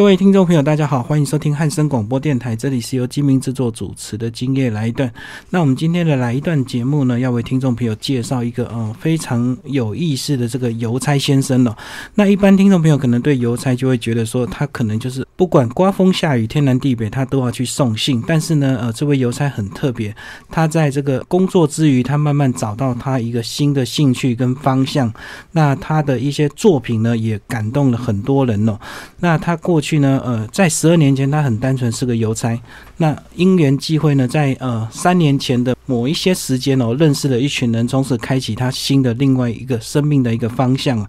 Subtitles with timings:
[0.00, 5.06] 各位听众朋友，大家好，欢迎收听汉声广播电台，这里是由金明制作主持的《今夜来一段》。
[5.50, 11.76] 那我们今天的来一段节目呢，要为听众朋友介绍一个呃非常有意思的这个邮差先生了。
[12.14, 18.24] 那一般听众朋友可能对邮差就会觉得说，他可能就是不管刮风下雨、天南地北，他都要去送信。
[18.26, 20.16] 但是呢，呃，这位邮差很特别，
[20.48, 25.12] 他在这个工作之余，他慢慢找到他一个新的兴趣跟方向。
[25.52, 28.78] 那他的一些作品呢，也感动了很多人哦。
[29.18, 32.56] 那他过去去呢，呃，在十二年前，他很单纯是个邮差。
[33.00, 41.08] 那因缘际会呢，在呃三年前的某一些时间哦，认识了一群人，从此开启他新的另外一个生命的一个方向。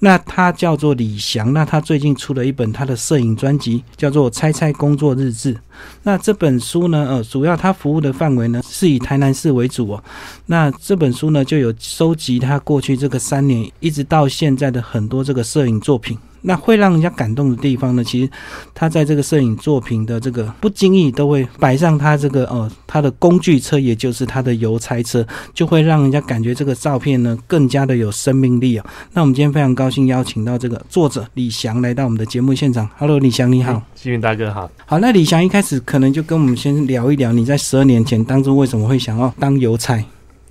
[0.00, 5.54] 那他叫做李翔，那他最近出了一本他的摄影专辑，叫做《猜猜工作日志》。
[6.02, 10.04] 那这本书呢，呃，主要他服务的范围呢是以台南市为主哦。
[10.44, 16.18] 那这本书呢，就有收集他过去这个三年一直到现在的很多这个摄影作品。
[16.42, 18.02] 那会让人家感动的地方呢？
[18.02, 18.30] 其实
[18.72, 28.84] 他在这个摄影作品的这个不经意都会摆上他这个呃他的工具车，也就是他的邮差车，就会让人家感觉这个照片呢更加的有生命力啊。
[29.12, 32.88] 那我们今天非常高兴邀请到这个作者李翔来到我们的节目现场。
[32.98, 34.70] Hello，李翔你好，幸运大哥好。
[34.86, 40.04] 好，那李翔一开始可能就跟我们先聊一聊，你在十二年前当中为什么会想要当邮差？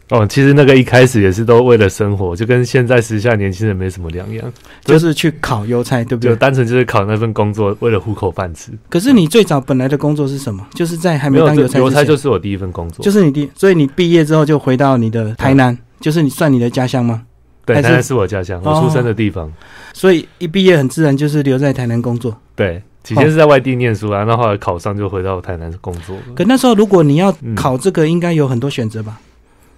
[0.09, 4.51] 哦，其实那个一开始也是都为了生活，就跟现在时下年轻人没什么两样，
[4.83, 6.31] 就是去考邮差，对不对？
[6.31, 8.71] 就单纯就是考那份工作，为了糊口饭吃。
[8.89, 10.65] 可是你最早本来的工作是什么？
[10.73, 17.23] 就是在还没当邮差邮差就是我第一份工作，就是你第，所以你毕业之后就回到你的台南，就是你算你的家乡吗？
[17.65, 19.51] 对，台南是我家乡，我出生的地方。
[19.93, 22.35] 所以一毕业很自然就是留在台南工作。
[22.55, 26.15] 对，以前是在外地念书啊，那后来考上就回到台南工作。
[26.35, 29.19] 可那时候如果你要考这个，应该有很多选择吧？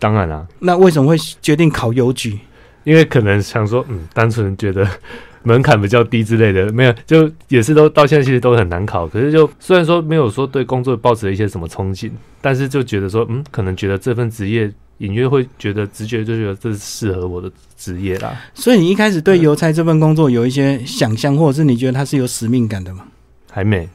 [0.02, 2.40] 当然啦，那为什么会决定考邮局？
[2.86, 4.88] 因为可能想说，嗯，单纯觉得
[5.44, 9.08] 门槛比较低之类的，没有，就也是都到现在其实都很难考。
[9.08, 12.10] 可是就虽然说没有说对工作抱持了一些什么憧憬，
[12.42, 18.36] 但是就觉得说，嗯，可能觉得这份职业隐约会觉得直觉就觉得这是适合我的职业啦。
[18.56, 23.06] 所以你一开始对邮差这份工作有一些想象，或者是你觉得它是有使命感的吗？
[23.52, 23.88] 还没。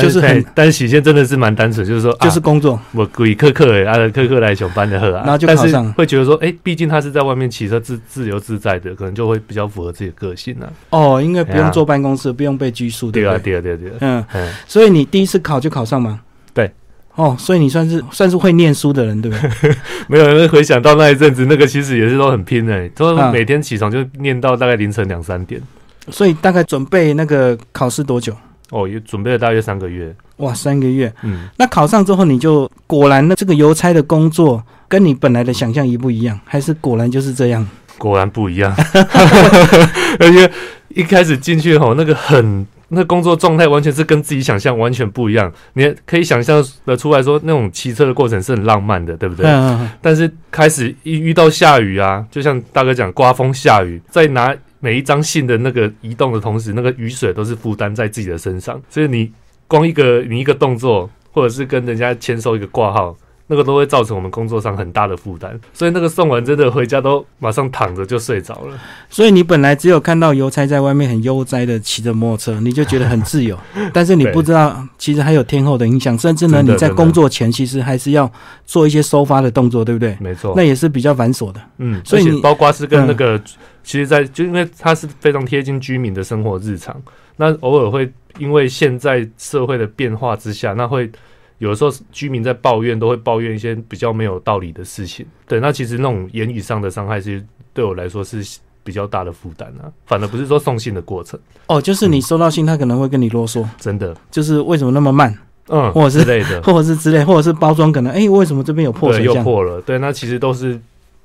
[0.00, 10.68] 就是很，但是许仙真的是蛮单纯，就是说，就是工作，我鬼克克哎，啊，克克来熊班的喝啊，然后就考上，会觉得说，哎，毕竟他是在外面骑车自自由自在的，可能就会比较符合自己的个性呢。
[10.90, 13.56] 哦，因为不用坐办公室，不用被拘束，对啊，对？
[13.56, 16.20] 啊，对啊，对啊，嗯，所以你第一次考就考上吗？
[16.54, 16.70] 对，
[17.16, 19.74] 哦，所以你算是算是会念书的人，对不对？
[20.06, 25.60] 没有，因为回想到那一阵子，那个其实也是都很拼的，都每天起床就念到大概凌晨两三点，
[26.08, 28.32] 所以大概准备那个考试多久？
[28.72, 30.14] 哦，也准备了大约三个月。
[30.38, 31.12] 哇，三个月。
[31.22, 36.40] 嗯，那考上之后，你就果然呢这个邮差的工作跟你本来的想象一不一样？
[36.46, 37.68] 还是果然就是这样？
[37.98, 38.74] 果然不一样。
[40.18, 40.50] 而且
[40.88, 45.52] 一开始进去吼，那个很那工作状态完全是跟自己想象完全不一样。
[45.74, 49.46] 你可以想象的出来说，那种骑车的过程是很浪漫的，对不对？
[49.46, 49.90] 嗯嗯。
[50.00, 54.56] 但是开始一遇到下雨啊，就像大哥讲，刮风下雨，再拿。
[54.82, 59.30] 每一张信的那个移动的同时，那个雨水都是负担在自己的身上，所以你
[59.68, 63.16] 光一个你一个动作，或者是跟人家签收一个挂号。
[63.48, 68.78] 那个都会造成我们工作上很大的负担，所以那个送完真的回家都马上躺着就睡着了。
[69.10, 73.58] 所以你本来只有看到邮差在外面很悠哉的骑着摩托车，你就觉得很自由，
[73.92, 78.30] 但是你不知道其实还有天后的影响，甚至呢你在工作前其实还是要
[78.64, 80.16] 做一些收发的动作，对不对？
[80.18, 81.60] 没错，那也是比较繁琐的。
[81.76, 83.38] 嗯，所以你包括是跟那个，
[83.82, 87.00] 其实，在就因为它是非常贴近居民的生活日常，
[87.36, 91.10] 那偶尔会因为现在社会的变化之下，那会。
[91.58, 95.24] 有的时候居民在抱怨，都会抱怨一些比较没有道理的事情。
[95.46, 98.44] 对，那其实那种言语上的伤害，其实对我来说是
[98.82, 99.86] 比较大的负担啊。
[100.04, 101.38] 反而不是说送信的过程。
[101.68, 103.64] 哦，就是你收到信，他可能会跟你啰嗦。
[103.78, 105.32] 真的，就是为什么那么慢？
[105.68, 109.22] 嗯，或者是之类的， 或者是之类，或者是包装可能，哎，为什么这边有破损？
[109.22, 109.80] 又破了。
[109.82, 110.76] 对，那其实都是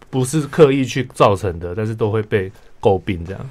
[0.10, 2.52] 不是刻意去造成的，但是都会被
[2.82, 3.42] 诟病这样。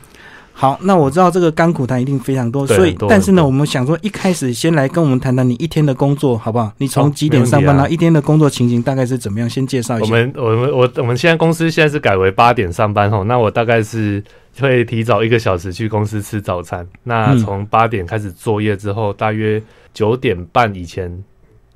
[0.59, 6.73] 好，那我知道这个甘苦谈一定非常多，所以但是呢，我们想说一开始先来跟我们谈谈你一天的工作好不好？
[6.79, 7.87] 你从几点上班呢？
[7.91, 9.47] 一天的工作情形大概是怎么样？
[9.47, 10.07] 先介绍一下。
[10.07, 14.25] 我们我们我我们现在公司现在是改为八点上班吼，那我大概是
[14.59, 16.89] 会提早一个小时去公司吃早餐。
[17.03, 19.63] 那从八点开始作业之后，大约
[19.93, 21.23] 九点半以前，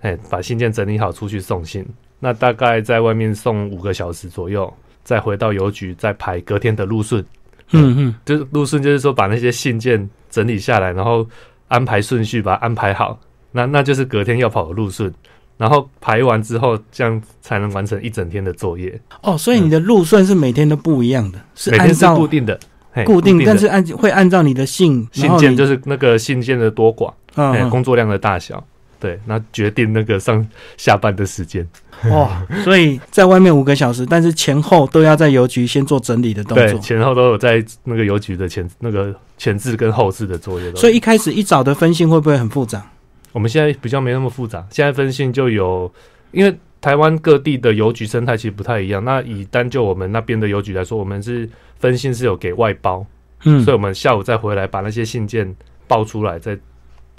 [0.00, 1.84] 哎，把信件整理好出去送信。
[2.20, 4.72] 那大概在外面送五个小时左右，
[5.02, 7.24] 再回到邮局再排隔天的路顺。
[7.72, 11.26] 嗯嗯，就是路顺，就是说把那些信件整理下来，然后
[11.68, 13.18] 安排顺序，把它安排好。
[13.52, 15.12] 那那就是隔天要跑的路顺，
[15.56, 19.00] 然后排完之后，这样才能完成一整天的作业。
[19.22, 22.58] 哦，所以你的路顺是每天都不一样的，是每天是固定的。
[22.92, 28.64] 嘿固定，但是按会按照你的信，信件就是是那个信件的多寡，嗯工作量的大小，
[29.00, 31.66] 对，那决定那个上下班的时间。
[32.10, 36.78] 哇， 所以在外面五个小时，但是前后都要在邮局先做整理的动对，作。
[36.78, 40.72] 前后都有在那个邮局的前那个前置跟后置的作业。
[40.76, 42.84] 所以一开始一早的分信会不会很复杂？
[43.32, 45.92] 我们现在比较没那么复杂，现在分信就有，
[46.32, 49.04] 因为台湾各地的邮局生态其实不太一样。
[49.04, 51.48] 那以单就我们那边的邮局来说，我们是
[51.78, 53.06] 分信是有给外包，
[53.44, 55.54] 嗯所以我们下午再回来把那些信件
[55.86, 56.58] 报出来，再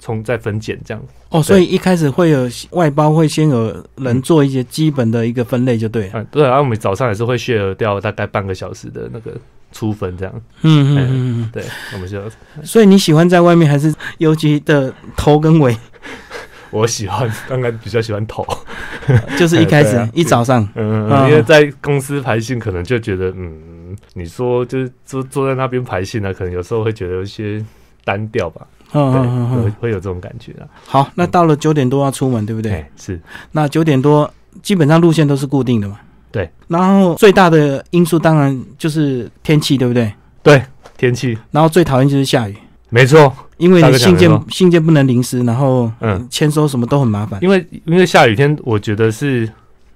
[0.02, 1.00] 从再分拣这样。
[1.28, 6.14] 哦，所以一开始会有外包，会先有人做一些基本的一个分类就对了。
[6.14, 9.32] 嗯，对，然后我们早上也是会 share 掉大概半个小时的那个
[9.70, 10.34] 初分这样。
[10.62, 11.62] 嗯嗯嗯嗯对，
[11.94, 12.20] 我们就
[12.56, 12.64] 嗯。
[12.64, 15.76] 所以你喜欢在外面还是邮局的头跟尾？
[16.72, 18.44] 我喜欢，刚刚比较喜欢投，
[19.38, 27.62] 就是一开始、啊一早上，嗯，嗯因为在公司排信可能就觉得，嗯，你说就是坐坐在那边排信呢，可能有时候会觉得有一些
[28.04, 29.74] 单调吧，对，嗯嗯嗯会嗯。
[29.80, 30.68] 会有这种感觉啊。
[30.86, 32.72] 好，那到了九点多要出门，对不对？
[32.72, 33.20] 哎，是
[33.52, 34.30] 那九点多
[34.62, 35.98] 基本上路线都是固定的嘛。
[36.30, 36.50] 对。
[36.68, 40.12] 然后最大的因素当然就是天气，对不对？
[40.42, 40.62] 对
[40.96, 42.56] 天气，然后最讨厌就是下雨，
[42.88, 47.38] 没错，因为信件信件不能淋湿，然后嗯签收什么都很麻烦。
[47.42, 49.48] 因为因为下雨天，我觉得是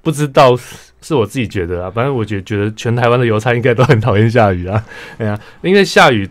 [0.02, 0.56] 不知道
[1.00, 4.84] 是我自己觉得啊，反正我觉觉得全台湾的邮差应该都很讨厌下雨啊，
[5.18, 6.28] 哎呀，因为下雨。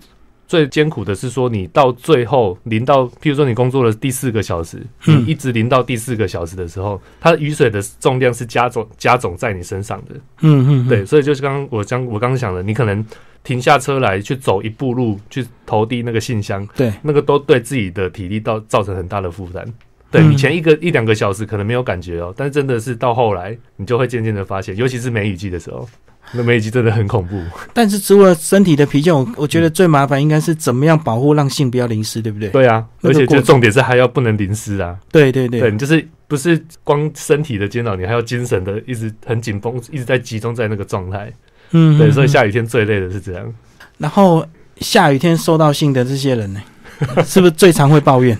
[0.48, 4.78] 最艰苦的是说，你到最后淋到，譬如说你工作了第四个小时，
[5.08, 5.24] 嗯。
[5.24, 10.16] 你一直淋到第四个小时的时候，它雨水的重量是加总加总在你身上的。
[10.42, 10.88] 嗯嗯，嗯。
[10.88, 13.06] 对，，所以就是刚刚我刚我刚刚讲的，你可能
[13.44, 19.66] 停下车来去走一步路，去投递那个信箱，对，那个都对自己的体力到造成很大的负担。
[20.12, 25.86] 对以前一个一两个小时可能没有感觉哦，但是真的是到后来，你就会渐渐的发现，尤其是梅雨季的时候，
[26.36, 27.42] 那每一集真的很恐怖。
[27.74, 32.50] 但是除了身体的疲倦，我我觉得最麻烦应该是怎么样保护让性不要淋湿，对不对？
[32.50, 34.96] 对啊，而且就重点是还要不能淋湿啊。
[35.12, 41.32] 对对对对你就是不是光身体的煎熬，你还要精神的一直很紧绷，一直在集中在那个状态。
[41.72, 43.54] 嗯，对，所以下雨天最累的是这样。
[43.98, 44.46] 然后
[44.82, 46.62] 下雨天收到信的这些人呢，
[47.26, 48.38] 是不是最常会抱怨？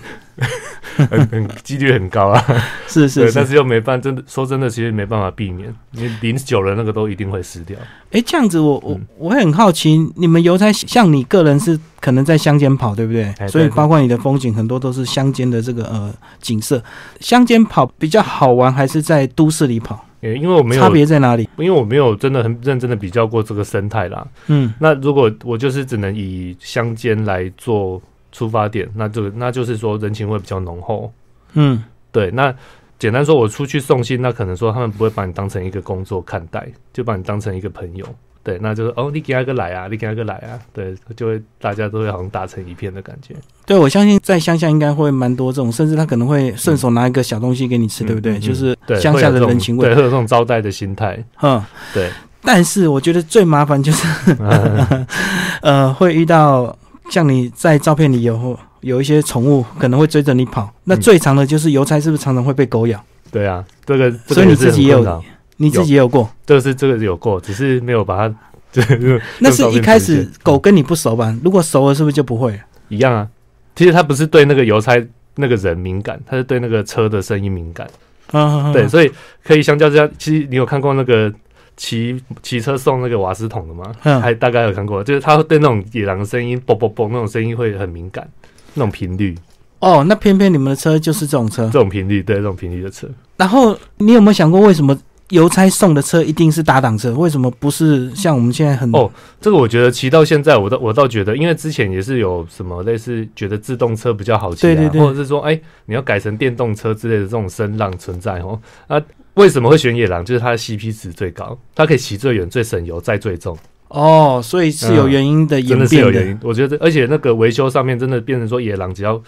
[1.10, 2.42] 很很几率很高啊，
[2.88, 3.56] 是是对，但是。
[3.56, 7.76] 又没办，真的说真的，其实没办法避免，你淋久了那个都一定会湿掉。
[8.10, 13.32] 哎，这样子我我嗯我会很好奇，你们邮差像你个人是可能在乡间跑，对不对？
[13.48, 16.82] 所以包括你的风景很多都是乡间的这个呃景色。
[17.20, 20.04] 乡间跑比较好玩，还是在都市里跑？
[20.20, 21.48] 呃因为我没有差，别在哪里？
[21.56, 24.26] 因为我没有真的很认真的比较过这个生态啦。
[24.48, 28.00] 嗯那如果我就是只能以乡间来做
[28.36, 31.10] 出发点，那这个那就是说人情味比较浓厚。
[31.54, 32.54] 嗯对，那
[32.98, 38.06] 简单说，我出去送信，那可能说他们不会把你当成一个工作看待，就把你当成一个朋友。
[38.42, 43.34] 对，那就是哦，你给他个来啊，你给他个来啊，对，就会大家都会好像打成一片的感觉。
[43.64, 48.34] 对，我相信在乡下应该会蛮多这种，甚至他可能会顺手拿一个小东西给你吃，对不对？
[48.34, 49.96] 嗯嗯就是对，乡下的人情味对，。
[49.96, 51.18] 会有这种招待的心态。
[51.42, 51.60] 嗯，
[51.92, 52.08] 对，
[52.42, 55.06] 但是我觉得最麻烦就是嗯
[55.62, 56.76] 呃，会遇到
[57.10, 63.02] 像你在照片里有有一些宠物可能会追着你跑，那嗯最长的就是邮差是不是常常会被狗咬？
[63.30, 65.22] 对啊，这个这所以你自己也有
[65.56, 66.28] 你自己也有过？
[66.44, 68.34] 这个是这个有过，只是没有把它，
[68.70, 71.34] 就是那是一开始狗跟你不熟吧？
[71.42, 72.58] 如果熟了，是不是就不会了？
[72.88, 73.28] 一样啊。
[73.74, 74.94] 其实它不是对那个邮差
[75.34, 77.86] 那个人敏感，它是对那个车的声音敏感。
[78.32, 79.10] 嗯，对，所以
[79.44, 81.32] 可以相较之下，其实你有看过那个
[81.76, 83.92] 骑骑车送那个瓦斯桶的吗？
[84.04, 88.26] 嗯还大概有看过，就是他会对那种野狼的声音，啵啵啵那种声音会很敏感，
[88.74, 89.36] 那种频率，
[89.80, 91.78] 哦，那偏偏你们的车就是这种车这。
[91.78, 93.06] 种频率，对这种频率的车。
[93.36, 94.96] 然后你有没有想过，为什么
[95.30, 97.12] 邮差送的车一定是打挡车？
[97.14, 108.58] 为什么不是像我们现在很哦这个我觉得骑到现在，我倒我倒觉得，因为之前也是有什么类似觉得自动车比较好骑、啊，对对对或者是说，哎、你要改成电动车之类的这种声浪存在哦。
[108.86, 109.02] 啊，
[109.36, 110.24] 为什么会选野狼？
[110.24, 113.56] 就是它的 CP 值最高，它可以骑最远、最省油、载最重，
[113.88, 115.96] 哦，所以是有原因的演真的是。
[115.96, 116.38] 有原因。
[116.42, 119.22] 我觉得，而且那个维修上面真的变成说，野狼只要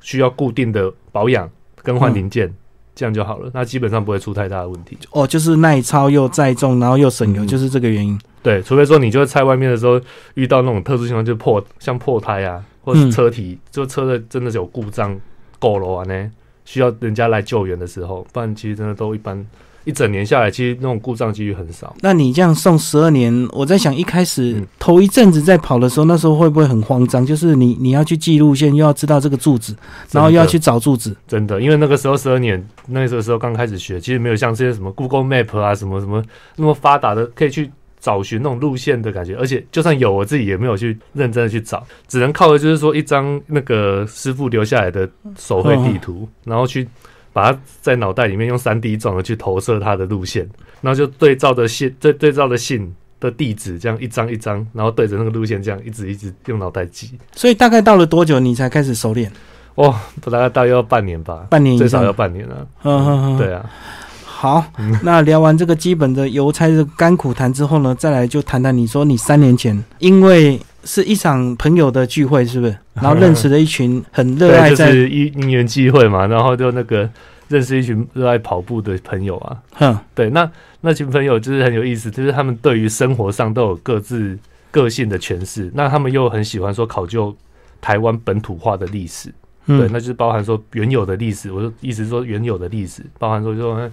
[0.00, 1.48] 需要固定的保养、
[1.82, 2.52] 更换嗯零件，
[2.94, 4.96] 这样就好了，那基本上不会出太大的问题。
[5.10, 8.18] 哦，就是耐操又载重，然后又省油，嗯就是这个原因。
[8.42, 10.00] 对，除非说你就是在外面的时候
[10.34, 15.16] 遇到那种特殊情况，就破像破胎啊，或是嗯车体、就车的真的是有故障、
[15.60, 16.30] 够了啊呢，
[16.64, 19.46] 需要人家来救援的时候，不然其实真的都一般。
[19.84, 21.92] 一整年下来，其实那种故障几率很少。
[22.02, 27.26] 那你这样送十二年，我在想一开始、嗯头一阵子在跑的时候，那时候会不会很慌张？
[27.26, 29.76] 就是你你要去记路线，又要知道这个柱子，
[30.12, 31.16] 然后又要去找柱子。
[31.26, 36.22] 真的，因为那个时候十二年，那个时候刚开始学，其实没有像这些什么 Google Map 啊，什么什么
[36.54, 37.68] 那么发达的，可以去
[38.02, 46.86] 找寻那种路线的感觉，而且就算有，我自己也没有去认真的去找，只能靠的就是说一张那个师傅留下来的手绘地图，然后去
[47.32, 50.42] 把它在脑袋里面用三 D 转的去投射它的路线，
[50.80, 57.16] 然后就对照着信对对照的信的地址这样一张一张，然后对着那个路线这样一直一直用脑袋记。
[57.36, 59.30] 所以大概到了多久你才开始熟练？
[59.76, 62.66] 哇，大概大约要半年吧，半年最少要半年了。
[62.82, 63.70] 嗯嗯嗯，对啊，
[64.42, 64.66] 好，
[65.04, 72.76] 那聊完这个基本的邮差的甘苦谈之后呢，再来就谈谈你说你三年前因为是一场朋友的聚会，是不是？
[72.94, 77.08] 然后认识了一群很热爱对，就在，是因因缘际会嘛，然后就那个
[77.46, 79.56] 认识一群热爱跑步的朋友啊。
[79.74, 84.36] 哼，对，那那群朋友就是很有意思，就是他们对于生活上都有各自
[84.72, 87.32] 个性的诠释，那他们又很喜欢说考究
[87.80, 89.28] 台湾本土化的历史。
[89.66, 93.88] 对，嗯，那就是包含说原有的历史，我就意思说原有的历史，包含说说，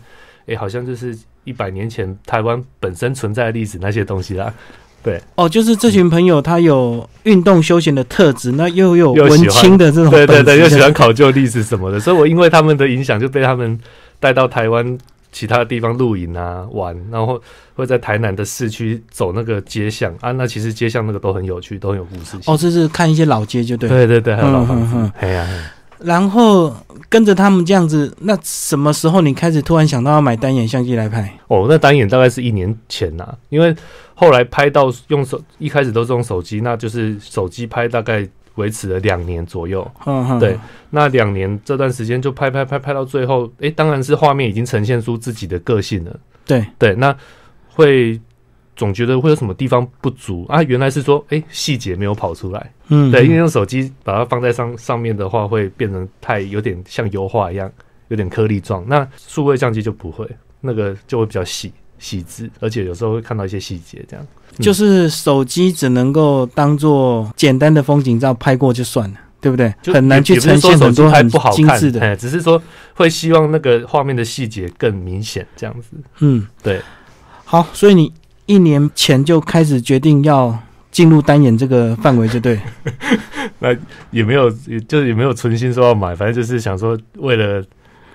[0.48, 4.53] 哎、好像就是一百年前台湾本身存在的历史那些东西啦。
[5.01, 13.79] 对哦，就是这群朋友他有运动休闲的特质，那又有文青的这种对对对，又喜欢考究历史什么的，所以我因为他们的影响，就被他们
[14.19, 14.98] 带到台湾
[15.31, 17.41] 其他地方露营啊玩，然后
[17.75, 22.41] 会在台南的市区走那个街巷啊，那其实街巷那个都很有趣，都很有故事性。
[22.48, 23.88] 哦，这是看一些老街就对。
[23.88, 25.55] 对对对，还有老房子，哎呀、嘿
[25.99, 26.73] 然后
[27.09, 31.33] 跟着他们这样子，那什么时候你开始突然想到要买单眼相机来拍？
[31.47, 33.75] 哦，那单眼大概是一年前呐、因为
[34.15, 39.89] 后来拍到用手，一开始都是用手机，那就是手机拍大概维持了两年左右。
[40.05, 40.57] 嗯哼，对，
[40.89, 46.19] 那两年这段时间就拍拍拍拍到最后，诶，当然是画面已经呈现出自己的个性了。
[46.45, 47.15] 对对，那
[47.69, 48.19] 会
[48.79, 50.63] 总觉得会有什么地方不足啊？
[50.63, 52.71] 原来是说，诶，细节没有跑出来。
[52.88, 57.69] 嗯，对，因为用手机把它放在上上面的话，会变成太有点像油画一样，
[58.07, 58.81] 有点颗粒状。
[58.88, 60.25] 那数位相机就不会，
[60.62, 64.25] 那个就会比较细细致，而且有时候会看到一些细节这样。
[64.59, 69.74] 就是手机只能够当做简单的风景照拍过就算了，对不对？
[69.81, 72.00] 就很难去呈现很多很精致的。
[72.00, 72.62] 哎，只是说
[72.93, 75.98] 会希望那个画面的细节更明显这样子。
[76.19, 76.79] 嗯，对。
[77.43, 78.13] 好，所以你
[78.49, 80.57] 一年前就开始决定要
[80.89, 82.59] 进入单眼这个范围，就对。
[83.61, 83.69] 那
[84.09, 84.49] 也没有，
[84.87, 87.63] 就也没有存心说要买，反正就是想说为了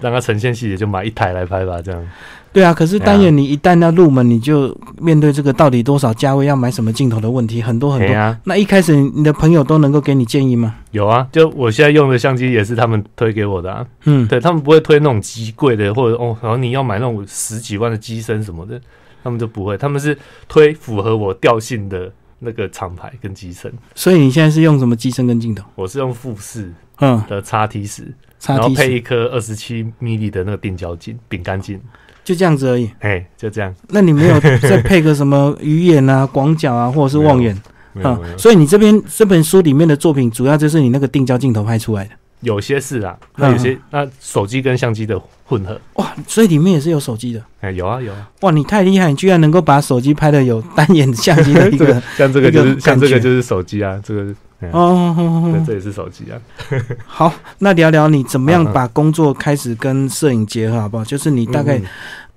[0.00, 2.04] 让它呈现细节，就买一台来拍吧，这样。
[2.52, 8.12] 对啊，可是单眼你一旦要入门，你就面对这个到底多少价位要买什么镜头的问题，很多很多。
[8.12, 10.74] 啊，那一开始你的朋友都能够给你建议吗？
[10.90, 13.86] 有啊，就我现在用的相机也是他们推给我的啊。
[14.04, 18.80] 嗯，对他们不会推那种极贵的，或者哦，然后你要买那种十几万的机身什么的，
[19.24, 20.16] 他们就不会，他们是
[20.46, 23.72] 推符合我调性的那个厂牌跟机身。
[23.94, 25.64] 所以你现在是用什么机身跟镜头？
[25.74, 31.80] 我是用富士嗯，的叉 T 十，叉然后配一颗二十七 mm 的那个定焦镜、饼干镜，
[32.22, 32.90] 就这样子而已。
[33.00, 33.74] 哎，就这样。
[33.88, 37.58] 那你没有 再配个什么鱼眼啊、广角啊，或者是望远？
[37.94, 42.10] 没有没有，所以你这边这本书里面的作品，主要就是你那个定焦镜头拍出来的。
[42.44, 47.42] 有些是啊，那有些那手机跟相机的混合，哇，所以里面也是有手机的。
[47.60, 48.30] 哎，有啊有啊。
[48.42, 54.22] 哇，你太厉害，你居然能够把手机拍的有单眼相机的一这个 个像这个就是像这个就是手机啊，这个
[54.70, 55.64] 哦哦哦对，哦。
[55.66, 56.38] 这也是手机啊。
[57.06, 61.04] 好，那聊聊你怎么样把工作开始跟摄影结合，好不好？
[61.04, 61.84] 就是你大概嗯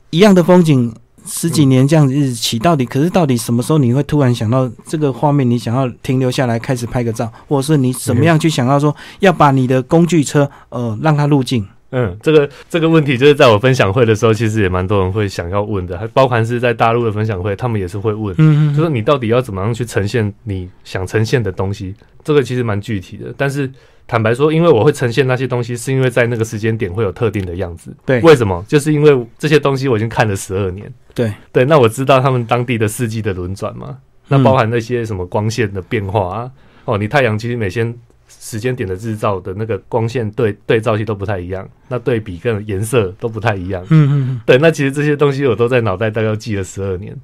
[0.09, 0.93] 一样的风景。
[1.27, 11.67] 十几年这样子一直骑，到底可是到底什么时候你会突然想到这个画面，你想要停留下来开始拍个照，或者是你怎么样去想到说要把你的工具车呃让它入镜？
[11.91, 23.33] 嗯，这个这个问题就是在我分享会的时候，其实也蛮多人会想要问的，还包含是在大陆的分享会，他们也是会问，嗯就是你到底要怎么样去呈现你想呈现的东西，这个其实蛮具体的。
[23.37, 23.71] 但是
[24.07, 27.93] 坦白说，因为我会呈现那些东西，是因为在那个时间点会有特定的样子。
[28.05, 28.63] 对为什么？
[28.67, 30.91] 就是因为这些东西我已经看了十二年。
[31.13, 33.97] 对对，那我知道他们当地的四季的轮转嘛，
[34.29, 36.51] 那嗯包含那些什么光线的变化啊，
[36.85, 37.93] 哦，你太阳其实每天
[38.29, 43.83] 时间点的日照的那个光线对对照系都不太一样，那对比跟颜色都不太一样。
[43.89, 47.15] 嗯嗯嗯，对，那其实这些东西我都在脑袋大概记了十二年，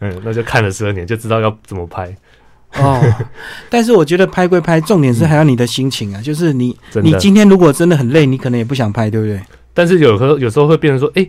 [0.00, 2.16] 嗯，那就看了十二年，就知道要怎么拍。
[2.76, 3.00] 哦，
[3.68, 9.40] 但是我觉得拍归拍，重点是还要你的心情啊，就是你，你今天如果真的很累，你可能也不想拍，对不对？
[9.74, 11.28] 但是有时候有时候会变成说，哎、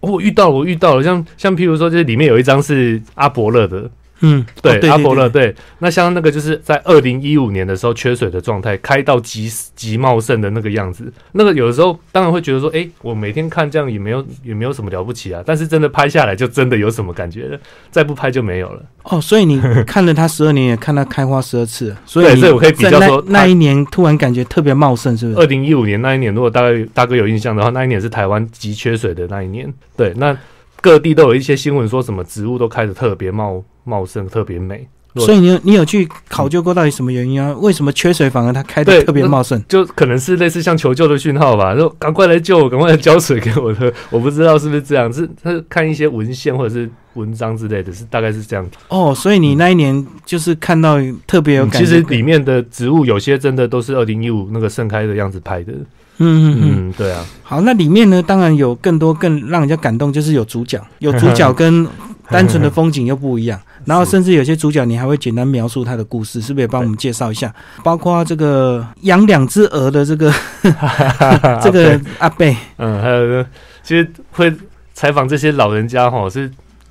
[0.00, 5.56] 我遇到了，我遇到了，像像譬如说，就是里面有一张是阿伯乐的，嗯，对，哦对阿伯勒，对对。
[5.78, 17.58] 那像那个就是在二零一五年的时候缺水的状态，开到极极茂盛的那个样子，那个有的时候当然会觉得说，哎、我每天看这样也没有也没有什么了不起啊，但是真的拍下来就真的有什么感觉了，
[17.90, 18.82] 再不拍就没有了。
[19.04, 25.38] 哦，所以你看了它十二年，也看它开花十二次， 所以对所以我可以比较说那一年突然感觉特别茂盛，是不是？
[25.38, 29.72] 二零一五年那一年，如果大概大哥有印象的话，那一年是台湾极缺水的那一年。
[29.96, 30.36] 对，那
[30.80, 34.86] 各地都有一些新闻说什么植物都开得特别茂茂盛、特别美。
[35.16, 37.52] 所以你有你有去考究过到底什么原因啊？
[37.58, 39.60] 为什么缺水反而它开的特别茂盛？
[39.66, 43.92] 就可能是类似像求救的讯号吧，说赶快来救我，赶快来浇水给我喝。
[44.08, 48.64] 我不知道是不是这样，是他看一些文献或者是文章之类的，是大概是这样。
[48.86, 51.78] 哦，所以你那一年就是看到特别有感觉。
[51.78, 55.72] 嗯其实里面的植物有些真的都是二零一五那个盛开的样子拍的。
[56.20, 61.86] 嗯嗯嗯，嗯，对啊，好，那里面呢，当然有更多更让人家感动，就是有主角， 有主角跟
[62.28, 63.58] 单纯的风景又不一样。
[63.86, 67.52] 然后甚至有些主角，你还会简单描述他的故事，是不是也帮我们介绍一下？
[67.82, 70.30] 包括这个养两只鹅的这个
[71.62, 73.46] 这个阿贝，嗯，还有呢，
[73.82, 74.52] 其实会
[74.92, 76.50] 采访这些老人家哈，是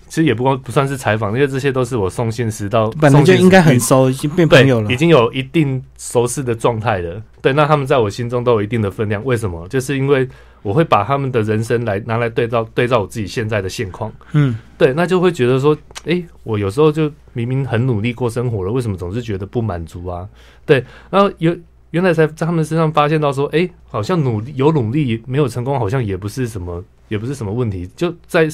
[0.09, 4.97] 其实也不光不算是采访，因为这些都是我送信时到，本来就应该很熟，已经变对朋友了已。
[4.97, 7.21] 经有一定熟识的状态了。
[7.43, 9.23] 对，那他们在我心中都有一定的分量。
[9.23, 9.67] 为什么？
[9.67, 10.27] 就是因为
[10.63, 14.11] 我会把他们的人生来拿来对照对照我自己现在的现况。
[14.33, 20.27] 嗯，对，那就会觉得说，诶，我有时候就明明很努力过生活了，为什么总是觉得不满足啊？
[20.65, 21.55] 对，然后有
[21.91, 28.49] 原来才在他们身上发现到说，诶，好像努力有努力没有成功，好像也不是什么也不是什么问题，就在。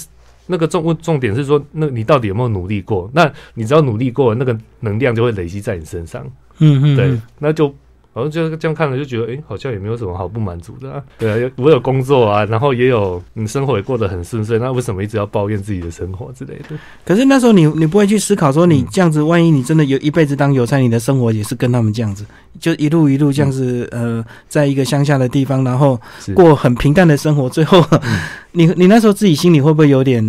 [0.48, 3.10] 那个重问重点是说，那你到底有没有努力过？
[3.14, 6.26] 那你只要努力过，那个能量就会累积在你身上。
[6.60, 7.74] 嗯嗯，对嗯，那就
[8.16, 11.04] 好像就这样看了，就觉得诶，好像也没有什么好不满足的、啊。
[11.20, 16.78] 对啊， 我有工作啊，然后也有你生活也过得很顺遂，那为什么一直要抱怨自己的生活之类的？
[17.06, 22.26] 可是那时候你你不会去思考说，你嗯这样子，万一你真的有一辈子当邮差，你的生活也是跟他们这样子，
[22.58, 26.00] 就一路一路这样子，呃，在一个乡下的地方，然后
[26.34, 28.20] 过很平淡的生活，最后，嗯
[28.54, 30.24] 你你那时候自己心里会不会有点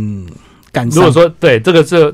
[0.72, 1.04] 感伤？
[1.04, 2.12] 如果说对这个这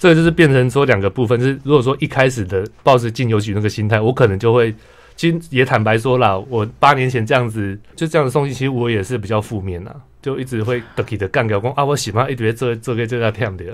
[0.00, 4.74] 这个就是变成说两个部分，就是如果说一开始的抱着进邮局那个心态，我可能就会。
[5.16, 13.64] 其实也坦白说啦，我八年前这样子就这样子送信，其实我也是比较负面呐，就一直会得起的干掉讲啊，我喜欢一直这这个这个跳的，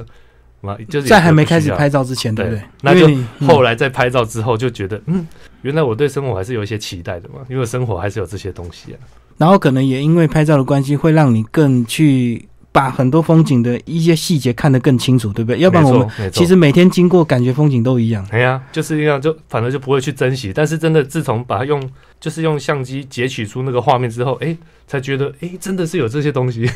[0.60, 2.62] 嘛就是在还没开始拍照之前，对不对？
[2.82, 3.08] 那就
[3.46, 5.26] 后来在拍照之后就觉得，嗯，
[5.62, 8.98] 原来我对生活还是有一些期待的嘛，因为生活还是有这些东西啊。
[9.36, 15.58] 然后可能也因为拍照的关系，会让你更去把很多风景的一些细节看得更清楚，对不对？
[15.58, 18.26] 要不然我们其实每天经过，感觉风景都一样。
[18.30, 20.52] 哎呀，就是一样，就反正就不会去珍惜。
[20.54, 21.82] 但是真的，自从把它用，
[22.20, 26.66] 就是用相机截取出那个画面之后，哎，才觉得，哎，真的是有这些东西，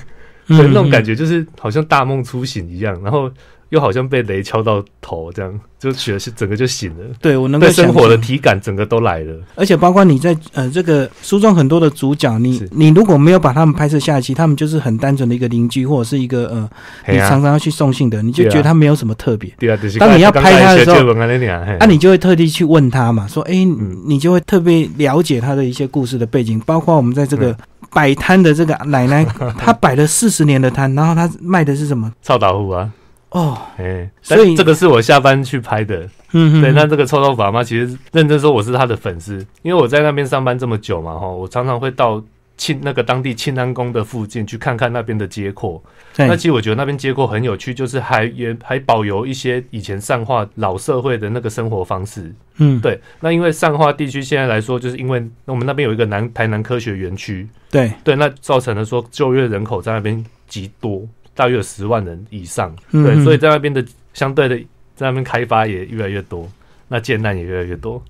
[0.47, 3.31] 所以，那种感觉就是好像大梦初醒一样，然后
[3.73, 9.35] 又好像被雷敲到头，这样就觉得是整个就醒了，对我能够对生活的体感整个都来了。
[9.55, 16.71] 而且包括你在呃这个书中很多的主角，你你如果没有把他们拍摄下一期他们就是很单纯的一个邻居，或者是一个呃啊
[17.09, 19.51] 你常常要去送信的，你就觉得他没有什么特别。
[19.59, 23.97] 对啊，就是当你要拍他的时候那你就会特地去问他嘛，说，哎、嗯。
[24.05, 27.39] 你就会特别了解他的一些故事的背景，包括我们在这嗯。
[27.39, 27.57] 个
[27.95, 29.23] 摆摊的这个奶奶，
[29.59, 32.11] 她摆了四十年的摊，然后她卖的是什么？
[32.23, 32.91] 臭豆腐啊，
[33.33, 36.09] 哦，哎，所以所以这个是我下班去拍的。
[36.35, 42.23] 嗯对，那这个臭豆腐阿妈其实认真说我是她的粉丝，因为我在那边上班这么久嘛，哈，我常常会到
[42.57, 45.83] 庆那个当地庆安宫的附近去看看那边的街廓。
[46.17, 52.33] 那，其实我觉得那边街廓很有趣，就是还也还保留一些以前善化老社会的那个生活方式。
[52.59, 61.03] 嗯，对，那因为善化地区现在来说，就是因为我们那边有一个南台南科学园区，对，对，那造成了说就业人口在那边极多，
[61.35, 62.75] 大约有十万人以上。
[62.91, 64.57] 嗯对，所以在那边的相对的
[64.95, 66.51] 在那边开发也越来越多，
[66.89, 68.03] 那建案也越来越多。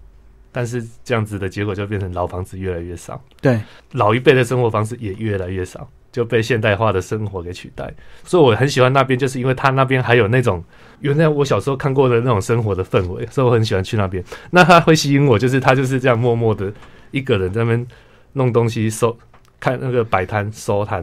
[0.54, 3.58] 但是这样子的结果就变成老房子越来越少，对，
[3.92, 7.90] 老一辈的生活方式也越来越少，就被现代化的生活给取代。
[8.22, 10.62] 所以我很喜欢那边，就是因为它那边还有那种
[11.00, 14.22] 原来我小时候看过的那种生活的氛围，所以我很喜欢去那边。
[14.50, 16.70] 那它会吸引我，就是他就是这样默默的
[17.12, 17.86] 一个人在那边
[18.34, 19.16] 弄东西收，
[19.58, 21.02] 看那个摆摊收摊，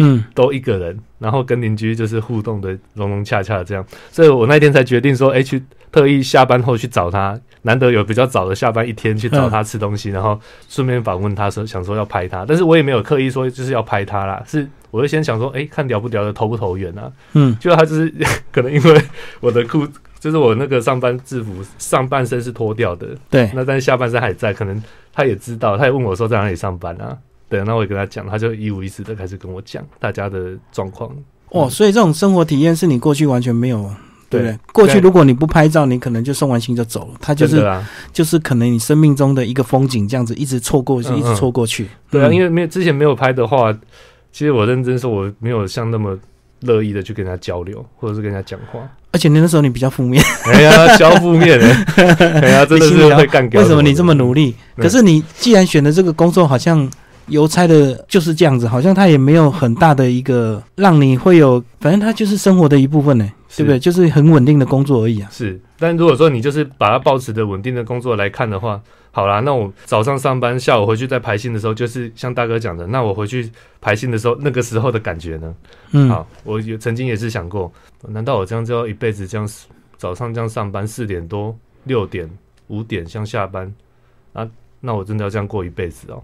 [0.00, 18.12] 嗯，都一个人，然后跟邻居就是互动的融融洽洽这样，所以我那天才决定说，哎、去特意下班后去找他，难得有比较早的下班一天去找他吃东西，然后顺便访问他说想说要拍他，但是我也没有刻意说就是要拍他啦，是我就先想说，哎、看聊不聊的投不投缘啊，嗯，就他就是
[18.50, 19.02] 可能因为
[19.40, 19.86] 我的裤。
[20.20, 24.82] 就是我那个上班制服，上半身是脱掉的，对，那但是下半身还在，可能
[25.14, 27.16] 他也知道，他也问我说在哪里上班啊？
[27.50, 31.10] 对，那我也跟他讲，他就一五一十的开始跟我讲大家的状况。
[31.50, 33.90] 哦，所以这种生活体验是你过去完全没有。
[34.30, 34.58] 对不对对？
[34.72, 41.88] 过去如果你不拍照，你可能就送完信就走了，他就是啊，就是可能你生命中的一个风景，这样子一直错过去，嗯一直错过去。
[42.08, 43.76] 对啊，嗯因为没有之前没有拍的话，
[44.30, 46.16] 其实我认真说，我没有像那么
[46.60, 48.88] 乐意的去跟人家交流，或者是跟人家讲话。
[49.10, 51.84] 而且那时候你比较负面， 哎呀，消负面哎，
[52.42, 53.60] 哎呀，真的是会干掉。
[53.60, 54.54] 为什么你这么努力？
[54.76, 56.88] 可是你既然选的这个工作，好像
[57.30, 63.78] 邮差的就是这样子，好像他也没有很大的一个让你会有，反正他就是生活的一部分呢，对不对？
[63.78, 65.28] 就是很稳定的工作而已啊。
[65.32, 68.80] 是，但如果说你就是把它保持的稳定的工作来看的话，
[69.12, 75.54] 好啦，那我早上上班，下午回去再排信的时候，就是像大哥讲的，那我回去排信的时候，那个时候的感觉呢？
[75.92, 77.72] 嗯，好，我有曾经也是想过，
[78.06, 79.48] 难道我这样就要一辈子这样
[79.96, 82.30] 早上这样上班，四点多、六点、
[82.68, 83.72] 五点像下班
[84.32, 84.48] 啊？
[84.80, 86.22] 那我真的要这样过一辈子哦？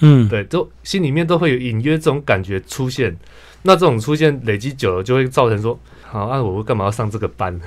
[0.00, 3.16] 嗯，对，都心里面都会有隐约这种感觉出现。
[3.62, 7.58] 那这种出现累积久了，就会造成说，好，那我干嘛要上这个班？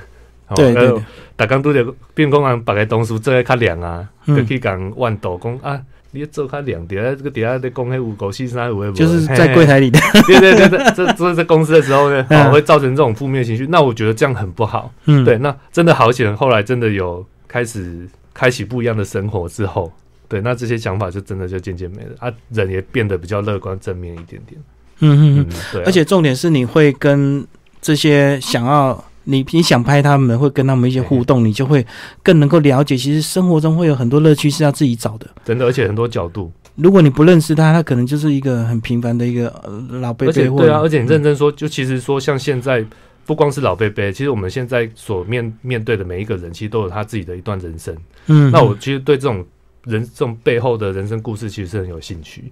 [0.56, 1.02] 对对对，
[1.36, 8.90] 大刚都得变工人把个东西做较凉啊，就去讲万斗讲啊，你做较凉点，这个底下在讲迄五狗细沙有无？
[8.92, 13.64] 就是在柜台里的， 对对对对，这这在公司的时候呢，哦，会造成这种负面情绪。
[13.68, 14.92] 那我觉得这样很不好。
[15.04, 19.92] 嗯，对，那真的好险，后来真的有开始开启不一样的生活之后，
[20.30, 24.58] 对，那这些想法就真的就渐渐没了啊，人也变得比较乐观正面一点点。
[25.00, 27.46] 嗯嗯嗯，对，而且重点是你会跟
[27.82, 29.04] 这些想要。
[29.24, 31.86] 你你想拍他们，会跟他们一些互动，你就会
[32.22, 32.96] 更能够了解。
[32.96, 36.50] 其实生活中会有很多乐趣是要自己找的，真的，而且很多角度。
[36.74, 39.52] 如果你不认识他，他可能就是一个很平凡的一个
[40.00, 40.48] 老贝贝。
[40.48, 42.84] 对啊，而且你认真说，就其实说像现在，
[43.26, 47.94] 不光是老贝贝，其实我们现在所面面对的每一个人，其实都有他自己的一段人生。
[48.26, 49.44] 嗯，那我其实对这种
[49.90, 52.50] 人这种背后的人生故事，其实是很有兴趣。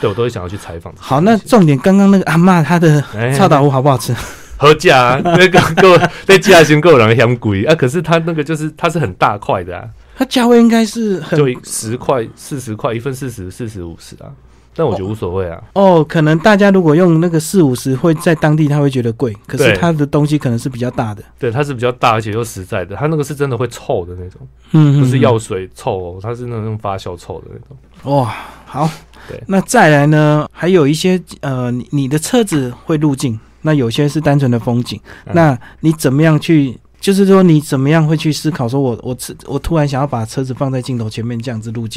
[0.00, 0.94] 对我都会想要去采访。
[0.96, 3.02] 好，那重点刚刚那个阿妈她的
[3.36, 4.14] 臭豆腐好不好吃？
[4.56, 7.74] 好价， 那个够那价钱够人嫌贵啊！
[7.74, 9.84] 可是它那个就是它是很大块的啊，
[10.16, 14.30] 它价位应该是很就十块、四十块一份，四十、四十、五十啊。
[14.74, 15.62] 但我觉得无所谓啊。
[15.74, 21.22] 哦，可能大家如果用那个四五十，会在当地他会觉得贵，可是它的东西可能是比较大的。
[21.38, 24.40] 对，它是比较大而且又实在的，它那个是真的会臭的那种，
[24.72, 28.16] 嗯，不是药水臭哦，它是那种发酵臭的那种。
[28.16, 28.34] 哇，
[28.66, 28.90] 好，
[29.28, 33.38] 对，那再来呢，还有一些呃，你你的车子会入境。
[33.66, 35.00] 那有些是单纯的风景，
[35.32, 36.78] 那你怎么样去？
[37.00, 38.68] 就是说你怎么样会去思考？
[38.68, 41.88] 说我我我突然想要把车子放在镜头前面这样子录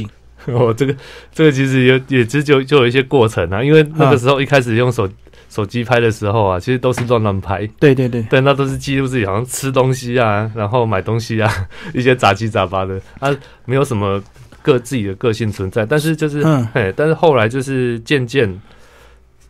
[0.45, 0.56] 镜。
[0.56, 0.95] 哦，这个
[1.34, 5.10] 这个其实也也其实就就有一些过程啊，因为那个时候一开始用手
[5.50, 7.65] 手机拍的时候啊，其实都是乱乱拍。
[7.80, 11.52] 对对对，对，那都是记录自己好像吃东西啊，然后买东西啊，
[11.93, 14.21] 一些杂七杂八的啊，没有什么
[14.62, 15.86] 个自己的个性存在。
[15.86, 18.50] 但是就是，嘿，但是后来就是渐渐，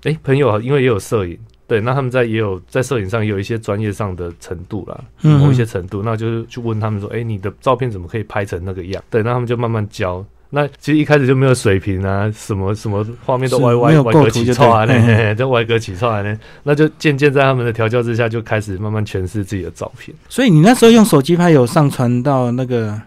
[0.03, 1.37] 哎，朋友因为也有摄影。
[1.67, 9.03] 对，那他们在也有在摄影上也有一些专业上的程度啦，某一些程度，那就是去问他们说，哎，你的照片怎么可以拍成那个样？
[9.09, 10.25] 对，那他们就慢慢教。
[10.49, 20.15] 那其实一开始就没有水平啊，什么什么画面都歪歪歪格起错啊，那 就歪格起错啊，那那就渐渐在他们的调教之下，就开始慢慢诠释自己的照片。
[20.29, 22.97] 所以你那时候用手机拍，有上传到那个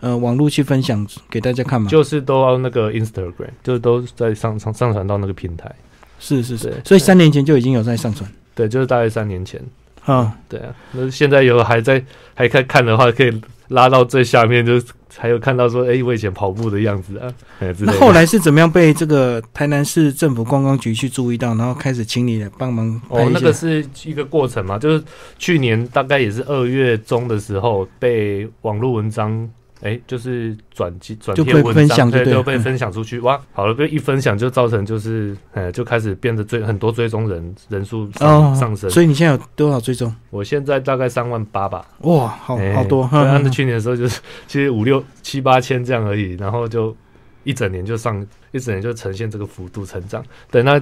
[0.00, 1.88] 呃网络去分享给大家看吗？
[1.90, 5.70] 就是都要那个 Instagram，就是都在上上上传到那个平台。
[6.18, 8.28] 是是是，所以三年前就已经有在上传。
[8.54, 9.60] 对，就是大概三年前。
[10.06, 14.80] 啊，对啊，那现在有还在还看看的话，可以拉到最下面，就
[15.16, 17.32] 还有看到说，哎，我以前跑步的样子啊。
[17.80, 23.00] 那后来是怎么样被这个台南市政府观光局去注意到，然后开始请你来帮忙？
[23.08, 25.02] 哦，那个是一个过程嘛，就是
[25.38, 29.48] 去年大概也是二月中的时候，被网络文章。
[29.82, 33.20] 哎，就是转机转贴文章，对，就被分享出去。
[33.20, 38.88] 哇，好了，被一分享就造成就是，呃，就开始变得追很多追踪人人数上上升。
[38.88, 40.14] 所以你现在有多少追踪？
[40.30, 41.86] 我现在大概三万八吧。
[42.00, 43.06] 哇，好好多。
[43.10, 46.96] 对，按照去年的时候就是其实五六七八千这样而已，然后就
[47.44, 50.24] 一整年就上一整年就呈现这个幅度成长。
[50.50, 50.80] 对，那。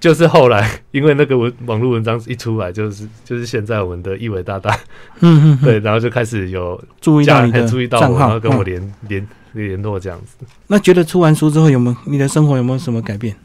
[0.00, 4.74] 就是后来，因为那个文网络文章一出来，就是就是现在我们的一伟大大，
[5.20, 10.36] 嗯 嗯，对，然后就开始有注意到你的注意到我，然后跟我联联联络这样子。
[10.68, 13.36] 那觉得出完书之后有没有你的生活有没有什么改变？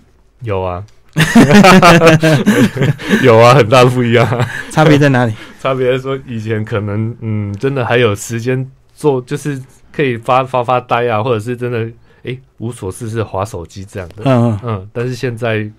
[0.41, 0.81] 有啊，
[3.21, 4.25] 有啊，很大不一样。
[4.71, 5.33] 差别在哪里？
[5.59, 11.85] 差别说以前可能嗯，真的还有时间做，就是可以发发发呆啊，或者是真的
[12.23, 14.23] 哎无所事事划手机这样的。
[14.23, 15.69] 嗯嗯嗯，但是现在。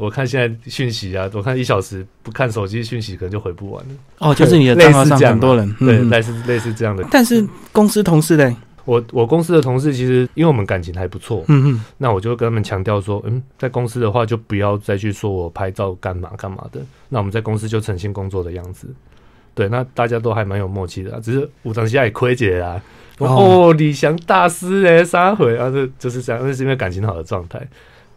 [0.00, 3.90] 我看现在讯息啊，我看一小时不看手机讯息，可能就回不完了。
[4.18, 7.06] 哦，就是你的账号上很多人，对，类似类似这样的。
[7.10, 18.88] 但是公司同事嘞，我我公司的同事其实因为我们感情还不错，嗯嗯，那我就跟他们强调说，嗯，在公司的话就不要再去说我拍照干嘛干嘛的，那我们在公司就诚心工作的样子。
[19.54, 22.80] 对，那大家都还蛮有默契的，只是武当下也亏姐啊，
[23.18, 27.60] 哦，李翔大师哎，三回啊，这就是这样，那是因为感情好的状态。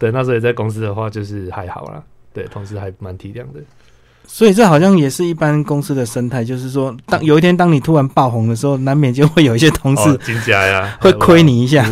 [0.04, 2.02] 对，那时候也在公司的话，就是还好啦。
[2.34, 3.60] 对，同事还蛮体谅的。
[4.26, 11.86] 所以这好像也是一般公司的生态，就是说，当有一天当你突然爆红的时候，难免就会有一些同事哦，金家呀， 会亏你一下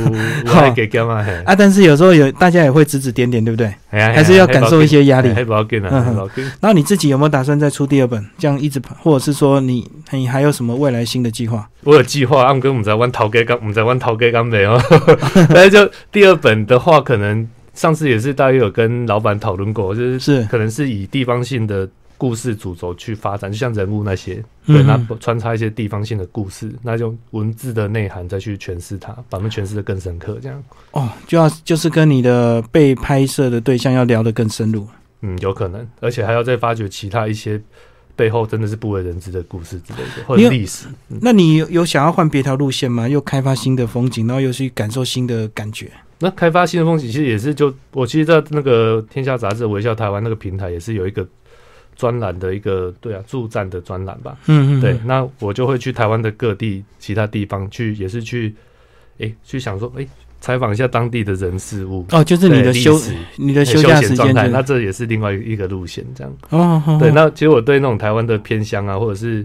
[0.46, 1.25] 我还给干嘛？
[1.44, 1.55] 啊。
[1.55, 3.72] 但是有时候有大家也会指指点点，对不对？
[3.90, 6.14] 还是要感受一些压力还不要跟啊。
[6.61, 8.27] 然后你自己有没有打算再出第二本？
[8.38, 11.68] 这样一直，或者是说你你还有什么未来新的计划？
[11.85, 14.81] 我有计划，按跟我们在玩陶给刚，我们在玩陶给刚没有。
[15.53, 24.35] 但是就第二本的话，可能上次也是大约有跟老板讨论过，就是是可能是以地方性的故事主轴去发展，就像人物那些，
[24.66, 30.62] 对，嗯那穿插一些地方性的故事，那用文字的内涵再去诠释它，把它们诠释的更深刻，这样。
[30.92, 34.87] 哦，就要就是跟你的被拍摄的对象要聊得更深入。
[35.22, 37.61] 嗯，有可能，而且还要再发掘其他一些
[38.14, 40.87] 背后真的是不为人知的故事之类的，或者历史。
[41.08, 43.08] 嗯那你有有想要换别条路线吗？
[43.08, 45.90] 又开发新的风景，然后又去感受新的感觉？
[46.22, 51.26] 那开发新的风景，其实也是就我其实，在那个《天下杂志》微笑台湾那个平台，也是有一个
[51.96, 54.37] 专栏的一个对啊驻站的专栏吧。
[54.46, 58.54] 嗯嗯，对，那我就会去台湾的各地其他地方去，也是去
[59.18, 60.06] 诶、去想说诶
[60.40, 62.06] 采访一下当地的人事物。
[62.11, 62.96] 哦，就是你的休
[63.37, 66.32] 你的休假时状态，间那这也是另外一个路线，这样。
[66.50, 69.44] 哦，哦对，哦那其实我对那种台湾的偏乡啊，或者是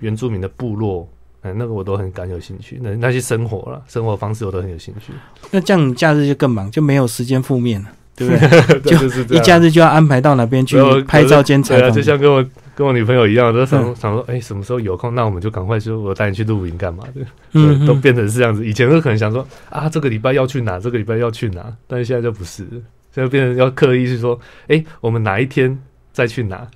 [0.00, 1.08] 原住民的部落，
[1.42, 2.78] 嗯，那个我都很感有兴趣。
[2.82, 5.12] 那那些生活了，生活方式我都很有兴趣。
[5.50, 8.34] 那这样你假日就更忙，就没有时间负面了，对不
[8.82, 8.98] 对？
[8.98, 12.02] 就一假日就要安排到哪边去拍照兼采访就。
[12.02, 17.24] 像跟我跟我女朋友一样，都想、嗯想说，哎、什么时候有空，那我们就赶快说，我带你去露营干嘛的？
[17.52, 18.66] 嗯，都嗯变成是这样子。
[18.66, 22.64] 以前都可能想说，啊，这个礼拜要去哪，这个礼拜要去哪，但是现在就不是，
[23.14, 25.76] 现在变成要刻意去说，哎、我们哪一天
[26.12, 26.66] 再去哪？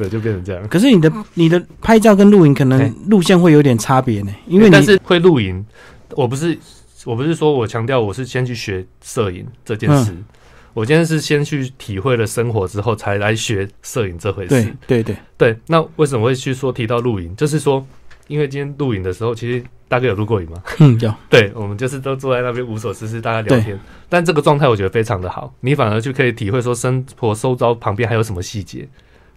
[0.00, 0.66] 对，就变成这样。
[0.68, 5.64] 可是你的你的拍照跟录影可能哎路线会有点差别呢，因为你但是会录影，
[6.12, 6.58] 我不是
[7.04, 10.10] 我不是说我强调我是先去学摄影这件事。
[10.10, 10.24] 嗯
[10.72, 14.50] 我今天是先去体会了生活之后，才来学摄影这回事。
[14.86, 17.34] 对对对，对，那为什么会去说提到露营？
[17.34, 17.84] 就是说，
[18.28, 20.62] 因为今天露营的时候，其实大概有录过影吗。
[20.78, 23.76] 嗯，有对，我们就是都坐在那边无所事事，大家聊天。
[24.08, 28.88] 但这个状态我觉得非常的好，你反而就可以体会说生活周遭旁边还有什么细节。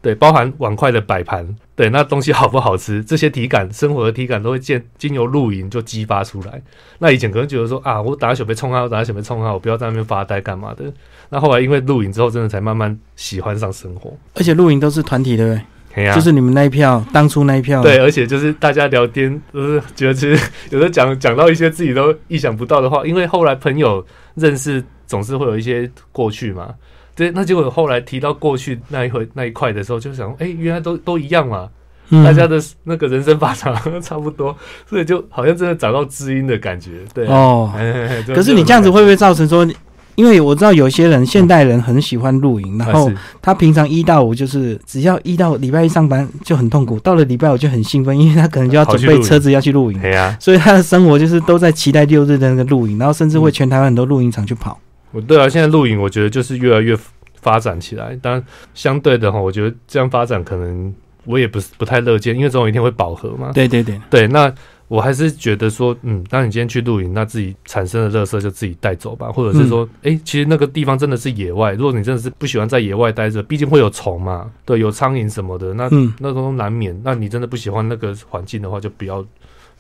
[0.04, 6.62] 对，包含碗筷的摆盘，对，那东西好不好吃， 这些体感、生活的体感都会见经由露营就激发出来。
[7.00, 10.84] 那以前可能觉得说啊，我打小被冲啊，我打小被冲啊，我不要在那边发呆干嘛的。
[11.30, 14.14] 那后来因为露营之后，真的才慢慢喜欢上生活。
[14.36, 15.62] 而且露营都是团体，对不对？
[15.96, 26.74] 嘿呀就是你们那一票，当初那一票，对，而且就是大家聊天，就是觉得其实 有时候讲讲到一些自己都意想不到的话，因为后来朋友认识总是会有一些过去嘛。
[27.16, 31.70] 对，那结果后来提到过去那一回那一块的时候，就想，哎、原来都都一样嘛，
[32.10, 32.24] 嗯。
[32.24, 34.56] 大家的那个人生发展 差不多，
[34.90, 36.92] 所以就好像真的找到知音的感觉。
[37.14, 37.28] 对。
[37.28, 37.72] 啊，哦。
[37.78, 39.68] 哎可是你这样子会不会造成说，
[40.16, 54.80] 因为我知道有些人现代人很喜欢露营，然后他平常一到五就是只要一到礼拜一上班就很痛苦，到了礼拜五就很兴奋，因为他可能就要准备车子要去露营，对呀，所以他的生活就是都在期待六日的那个露营，然后甚至会全台湾很多露营场去跑。
[55.14, 56.98] 我对啊，现在露营我觉得就是越来越
[57.40, 60.94] 发展起来，当然相对的哈，我觉得这样发展可能
[61.26, 63.52] 我也不是不太乐见，因为总有一天会饱和嘛。
[63.54, 64.54] 对对对，对，那
[64.90, 77.00] 我还是觉得说，嗯，当你今天去露营，那自己产生的垃圾就自己带走吧，或者是说，诶，其实那个地方真的是野外，如果你真的是不喜欢在野外待着，毕竟会有虫嘛，对，有苍蝇什么的，那、嗯，那都难免。
[77.04, 79.26] 那你真的不喜欢那个环境的话，就不要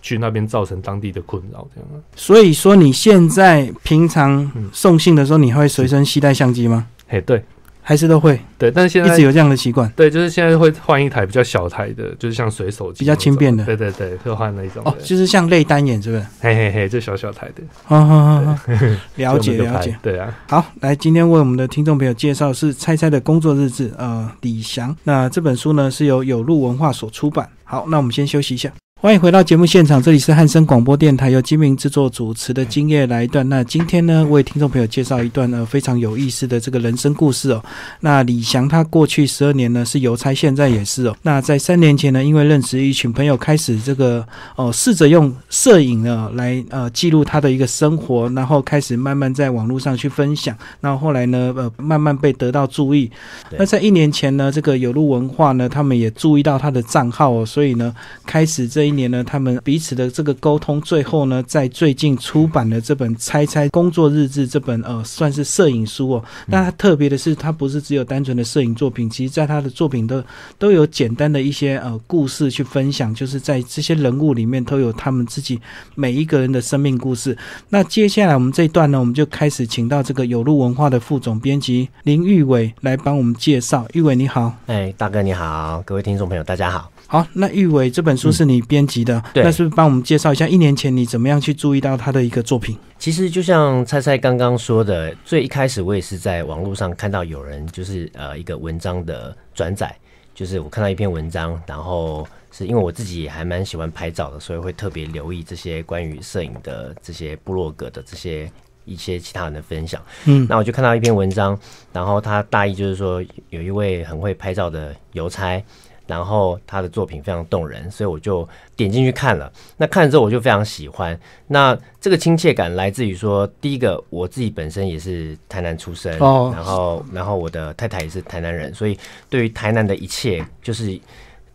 [0.04, 1.96] 去那边造成当地的困扰，这样啊。
[2.16, 6.86] 所以说你现在平常嗯送信的时候，你会随身携带相机吗？
[7.08, 7.44] 嘿，对
[7.86, 9.92] 还是都会对，但是现在一直有这样的习惯？
[9.94, 16.26] 对，就是现在会换一台比较小台的，就是像随手机比较轻便的对对对，会换那一种，哦，就是像类单眼，是不是？
[16.39, 18.58] 嘿嘿嘿，就小小台的，好好好好，
[19.16, 19.98] 了解了解。
[20.02, 24.96] 对啊，好，来，今天为我们的听众朋友介绍是猜猜的工作日志，呃，李翔。
[25.04, 27.50] 那这本书呢是由有路文化所出版。
[27.66, 28.72] 好，那我们先休息一下。
[29.04, 33.46] 欢迎回到节目现场，这里是汉声广播电台由金明制作主持的《今夜来一段》。
[33.50, 37.62] 那今天呢，为听众朋友介绍一段呃非常有意思的这个人生故事哦。
[38.00, 41.18] 那李翔他过去十二年呢是邮差，现在也是哦。
[41.22, 50.58] 那在三年前呢，因为认识一群朋友，开始这个哦试着用摄影呢来呃记录他的一个生活，然后开始慢慢在网络上去分享。
[50.80, 53.12] 然后后来呢，呃，慢慢被得到注意。
[53.58, 57.94] 那在一年前呢，这个有路文化呢，他们也注意到他的账号哦，所以呢，
[58.26, 66.23] 开始这一年呢，他们彼此的这个沟通，最后呢，在最近出版的这本《猜猜工作日志》这本呃，算是摄影书哦。
[66.47, 70.23] 那它特别的是，它不是只有单纯的摄影作品，其实在他的作品都
[70.58, 75.60] 都有简单的一些呃故事去分享，就是在这些人物里面都有他们自己
[75.95, 77.38] 每一个人的生命故事。
[77.69, 83.86] 那接下来我们这一段呢，我们就开始请到这个有路文化的副总编辑林玉伟来帮我们介绍。
[83.93, 86.92] 玉伟你好，哎，大哥你好，各位听众朋友大家好。
[87.13, 92.76] 好，那玉伟这本书是你编辑的，对那是不是帮我们介绍一下一年前你怎么样去注意到他的一个作品？
[92.97, 99.95] 其实就像猜猜刚刚说的，最一开始我也是在网络上看到有人就是呃一个文章的转载，
[100.34, 108.52] 就是我看到一篇文章，然后是因为我自己也还蛮喜欢拍照的，所以会特别留意这些关于摄影的这些部落格的这些
[108.86, 110.02] 一些其他人的分享。
[110.26, 111.56] 嗯，那我就看到一篇文章，
[111.91, 115.63] 然后他大意就是说有一位很会拍照的邮差。
[116.06, 119.52] 然后他的作品非常动人，所以我就点进去看了。
[119.78, 121.18] 那看了之后我就非常喜欢。
[121.48, 128.98] 那这个亲切感来自于说，第一个我自己本身也是台南出生，哦然后然后我的太太也是台南人，所以
[129.30, 131.00] 对于台南的一切，就是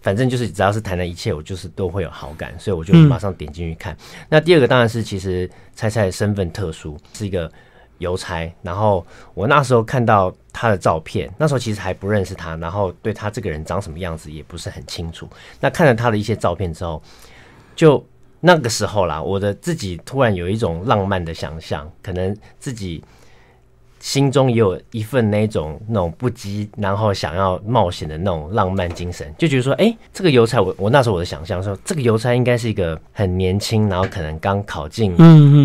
[0.01, 3.97] 反正就是只要是台南一切，我就是都会有好感，所以我就嗯马上点进去看。
[4.29, 7.51] 那第二个当然是其实猜猜的身份特殊，是一个
[7.99, 8.51] 邮差。
[8.63, 15.29] 然后我那时候看到他的照片，那时候其实还不认识他，然后对他这个人长什么样子也不是很清楚。
[15.61, 17.03] 那看了他的一些照片之后，
[17.77, 18.05] 就
[18.41, 23.03] 那个时候啦，我的自己突然有一种浪漫的想象，可能自己
[24.01, 35.17] 心中也有一份那种那种不羁，然后想要冒险的那种浪漫精神，就觉得说，哎、这个邮差，我我那时候我的想象说，这个邮差应该是一个很年轻，然后可能刚考进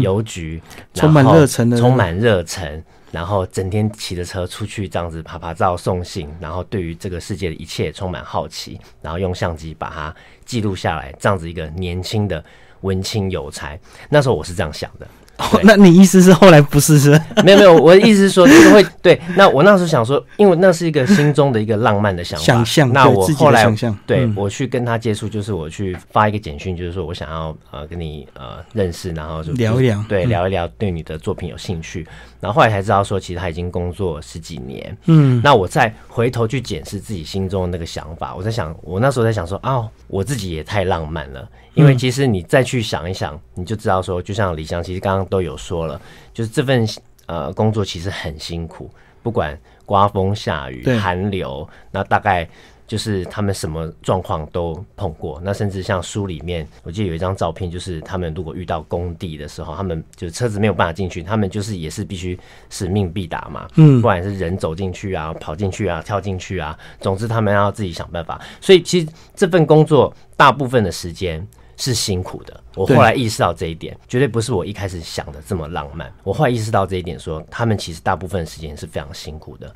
[0.02, 0.62] 邮局，
[0.94, 12.44] 充满热忱的充满热忱，然后整天骑着车出去这样子拍拍照、送信，然后对于这个世界的一切充满好奇，然后用相机把它记录下来，这样子一个年轻的
[12.82, 13.78] 文青邮差。
[14.10, 17.10] 那时候我是这样想的，哦那你意思是后来不是是？
[17.44, 19.20] 没有没有，我的意思是说，这个会对。
[19.36, 32.08] 那我那时候想说，因为那是一个心中的一个浪漫的想法，想象那我后来想象，嗯对我去跟他接触，就是我去发一个简讯，就是说我想要呃跟你呃认识，然后就聊一聊对，嗯聊一聊，对你的作品有兴趣。
[32.40, 34.96] 然后后来才知道说，其实他已经工作十几年。
[35.06, 41.48] 嗯那我再回头去检视自己心中的那个想法，我在想，我那时候在想说，啊，我自己也太浪漫了。
[41.74, 46.00] 因为嗯其实你再去想一想，你就知道说，就像李湘其实刚刚都有说了，
[46.34, 46.88] 就是这份
[47.26, 48.90] 呃工作其实很辛苦，
[49.22, 52.48] 不管刮风下雨、寒流，那大概
[52.86, 55.42] 就是他们什么状况都碰过。
[55.44, 62.38] 那甚至像书里面，我记得有一张照片，就是他们如果遇到工地的时候，他们就是车子没有办法进去，他们就是也是必须
[62.70, 63.68] 使命必达嘛。
[63.76, 68.40] 嗯不管是人走进去啊、跑进去啊、跳进去啊，总之他们要自己想办法。
[68.62, 71.46] 所以其实这份工作大部分的时间
[71.78, 72.64] 是辛苦的。
[72.76, 76.12] 我后来意识到这一点，绝对不是我一开始想的这么浪漫。
[76.24, 79.76] 我后来意识到这一点说他们其实大部分时间是非常辛苦的。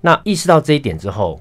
[0.00, 1.40] 那意识到这一点之后，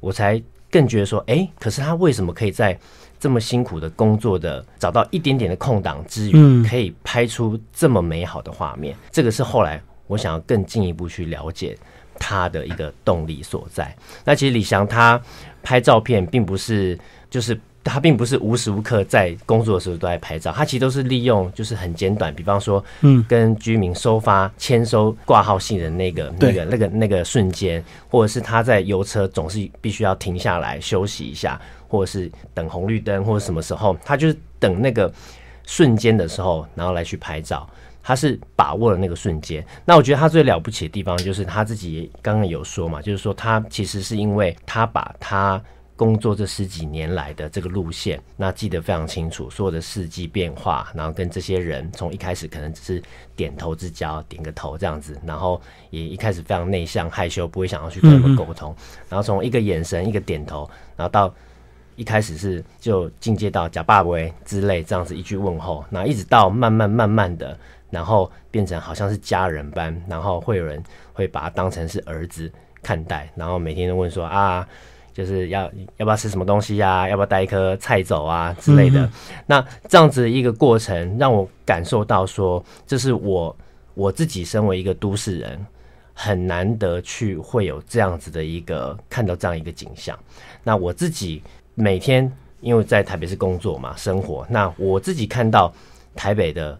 [0.00, 2.78] 我才更觉得说，诶，可是他为什么可以在
[3.18, 8.96] 这么辛苦的工作的找到一点点的空档之余，嗯可以拍出这么美好的画面？
[9.10, 11.76] 这个是后来我想要更进一步去了解
[12.18, 13.94] 他的一个动力所在。
[14.24, 15.20] 那其实李翔他
[15.62, 17.58] 拍照片并不是就是。
[17.90, 35.12] 他并不是无时无刻在工作的时候都在拍照，他其实都是利用就是很简短，比方说，嗯，跟居民收发、签收挂号信的那个、对那个、那个、那个瞬间，或者是他在油车总是必须要停下来休息一下，或者是等红绿灯，或者什么时候，他就是等那个
[35.64, 37.68] 瞬间的时候，然后来去拍照。
[38.08, 39.66] 他是把握了那个瞬间。
[39.84, 45.60] 那我觉得他最了不起的地方，就是他自己刚刚有说嘛，就是说他其实是因为他把他
[45.96, 53.02] 工作这十几年来的这个路线，那记得非常清楚，所有的事迹变化，然后跟这些人从一开始可能只是
[53.34, 58.76] 点头之交，点个头这样子，然后也一开始非常内向害羞，不会想要去跟他们沟通，
[59.08, 61.34] 然后从一个眼神、一个点头，然后到
[61.94, 70.82] 一开始是就进阶到假爸喂之类这样子一句问候，然后一直到慢慢慢慢的，然后变成好像是家人般，然后会有人
[71.14, 74.68] 会把他当成是儿子看待，然后每天都问说啊。
[75.16, 75.62] 就是要
[75.96, 79.00] 要不要吃什么东西呀、要不要带一颗菜走啊之类的。
[79.06, 79.12] 嗯
[79.46, 83.56] 那这样子的一个过程，让我感受到说，这是我
[83.94, 85.66] 我自己身为一个都市人，
[86.12, 90.18] 很难得去会有这样子的一个看到这样一个景象。
[90.62, 91.42] 那我自己
[91.74, 95.72] 每天因为在台北市工作嘛，生活，那我自己看到
[96.14, 96.78] 台北的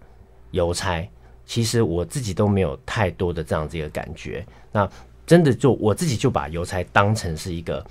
[0.50, 1.08] 邮差，
[1.46, 4.44] 其实我自己都没有太多的这样子一个感觉。
[4.70, 4.86] 那
[5.24, 7.84] 真的就我自己就把邮差当成是一个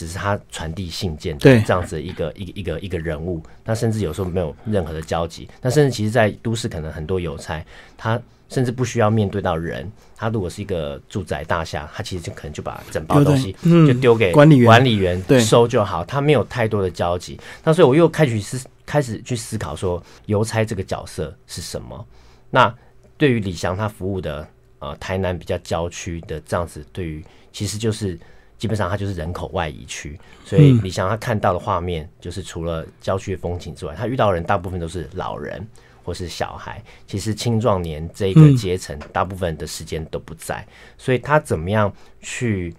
[0.00, 7.62] 只是他传递信件的对这样子一个一个一个一个人物，那甚至有时候没有任何的交集，那甚至其实，在都市可能很多邮差，
[7.98, 17.38] 他甚至不需要面对到人，他如果是一个住宅大厦，他其实就可能就把整包东西嗯就丢给管理员管理员对收就好，他没有太多的交集。
[17.62, 22.06] 那所以我又开始思开始去思考说，邮差这个角色是什么？
[22.48, 22.74] 那
[23.18, 24.48] 对于李翔他服务的
[24.78, 27.22] 呃台南比较郊区的这样子，对于
[27.52, 28.18] 其实就是
[28.60, 30.80] 基本上它就是人口外移区，所以嗯。
[30.84, 35.66] 李翔他看到的画面就是除了郊区的风景之外，他遇到的人大部分都是老人
[36.04, 38.56] 或是小孩，其实青壮年这个嗯。
[38.56, 40.64] 阶层大部分的时间都不在，
[40.98, 41.90] 所以他怎么样
[42.20, 42.74] 去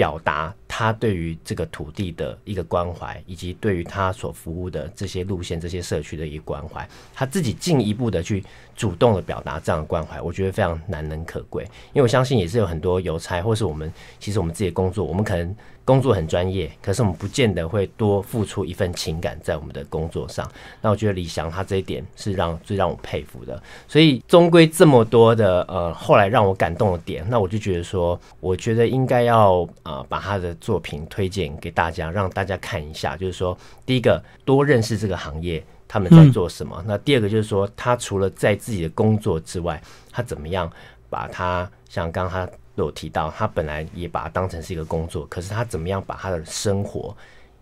[0.00, 8.42] 表达他对于这个土地的一个关怀，以及对于他所服务的这些路线、这些社区的一个关怀，他自己进一步的去
[8.74, 11.64] 主动的表达这样的关怀，我觉得非常难能可贵。
[11.92, 15.54] 因为我相信也是有很多邮差，或是我们其实我们自己的工作，我们可能
[15.90, 20.48] 工作很专业，可是我们不见得会多付出一份情感在我们的工作上。
[20.80, 23.60] 那我觉得李翔他这一点是让最让我佩服的。
[23.88, 33.16] 所以终归这么多的呃，后来让我感动的点，那我就觉得说，我觉得应该要呃把他的作品推荐给大家，让大家看一下。
[33.16, 35.60] 就是说，第一个多认识这个行业。
[35.92, 36.80] 他们在做什么？
[36.86, 39.82] 那第二个就是说，他除了在自己的工作之外，
[40.12, 40.70] 他怎么样
[41.08, 47.16] 把他像刚刚他都有提到，他本来也把它当成是一个工作，可是他怎么样把他的生活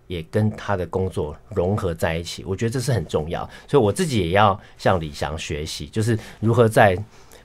[0.07, 2.45] 也跟他的工作融合在一起？
[2.45, 6.97] 我觉得这是很重要，所以我自己也要向李翔学习，就是如何在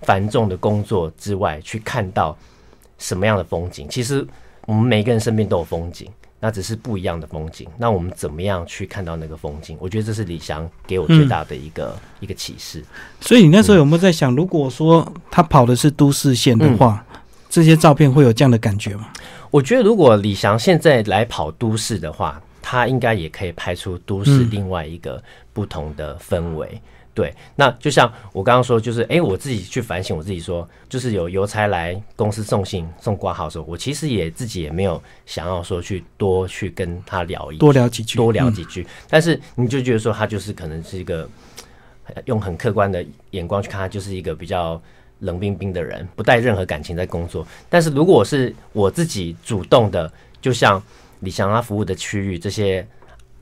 [0.01, 2.38] 繁重的工作之外去看到
[2.97, 3.88] 什么样的风景。
[3.89, 4.26] 其实
[4.66, 6.09] 我们每个人身边都有风景。
[6.45, 9.78] 那只是不一样的风景，那我们怎么样去看到那个风景？
[9.80, 12.84] 我觉得这是李翔给我最大的一个、一个启示。
[13.22, 17.01] 所以你那时候有没有在想，如果说他跑的是都市线的话，
[17.54, 19.10] 这些照片会有这样的感觉吗？
[19.51, 25.24] 我觉得如果李翔现在来跑都市的话，他应该也可以拍出都市嗯另外一个
[25.54, 26.82] 不同的氛围。
[27.14, 41.30] 对，那就像我刚刚说，就是哎，我自己去反省我自己说，就是有邮差来公司送信、送挂号的时候，我其实也自己也没有想要说去多去跟他聊一多聊几句，多聊嗯几句，但是你就觉得说他就是可能是一个
[42.06, 44.82] 呃用很客观的眼光去看，他就是一个比较
[45.24, 47.45] 冷冰冰的人，不带任何感情在工作。
[47.69, 50.09] 但是如果我是我自己主动的，
[50.39, 50.82] 就像
[51.19, 52.88] 李翔他服务的区域这些。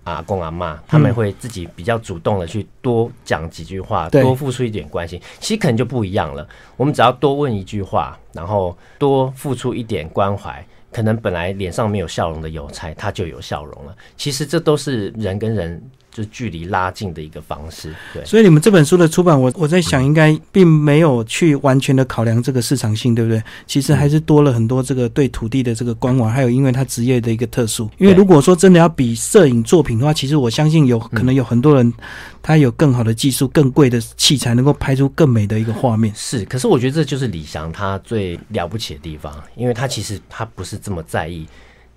[0.03, 6.45] 阿公阿妈他们会自己比较主动的去多讲几句话，对多付出一点关心，其实可能就不一样了。
[6.75, 13.95] 我们只要多问一句话，然后多付出一点关怀，可能本来脸上没有笑容的邮差，他就有笑容了。
[14.17, 15.79] 其实这都是人跟人
[16.11, 17.93] 就距离拉近的一个方式。
[18.13, 23.41] 对，所以你们这本书的出版，我我在想，应该并没有去完全的考量这个市场性，对不对？
[23.65, 27.89] 其实还是多了很多这个对土地的这个关怀，还有因为他职业的一个特殊。
[27.97, 31.93] 因为如果说真的要比摄影作品的话，其实我相信有可能有很多人，
[32.41, 36.13] 他有更好的技术、更贵的器材，能够拍出更美的一个画面。
[36.15, 36.43] 是。
[36.45, 41.47] 可是我觉得这就是李翔他最了不起的地方，因为他其实他不是这么在意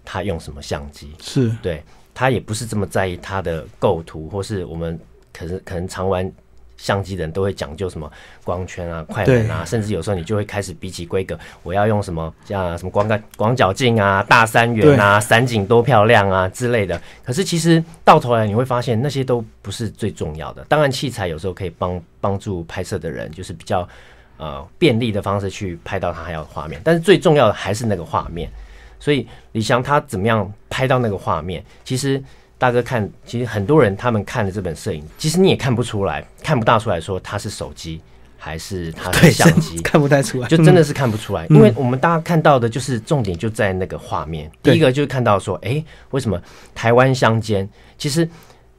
[0.05, 1.83] 他用什么相机，是，对
[2.15, 4.99] 他也不是这么在意他的构图，或是我们
[5.33, 6.31] 可能可能常玩
[6.77, 8.11] 相机的人都会讲究什么
[8.43, 17.01] 光圈啊、快门啊，甚至有时候你就会开始比起规格，我要用什么像什么光感广角镜啊、大三元啊、散景多漂亮啊之类的。
[17.25, 20.65] 可是其实到头来你会发现，那些都不是最重要的。
[20.69, 23.89] 当然，器材有时候可以帮帮助拍摄的人，就是比较
[24.37, 28.51] 呃便利的方式去拍到他还要的画面，但是最重要的还是那个画面。
[29.05, 31.63] 所以李翔他怎么样拍到那个画面？
[31.85, 32.23] 其实
[32.57, 38.01] 大哥看，其实很多人他们看了这本摄影，其实你也看不出来，看不大出来说他是手机
[38.39, 44.51] 还是他是对，真相机，看不太出来，嗯就真的是看不出来，因为我们大家看到的就是重点就在那个画面。
[44.63, 46.41] 第一个就是看到说，诶，为什么
[46.75, 48.27] 台湾乡间其实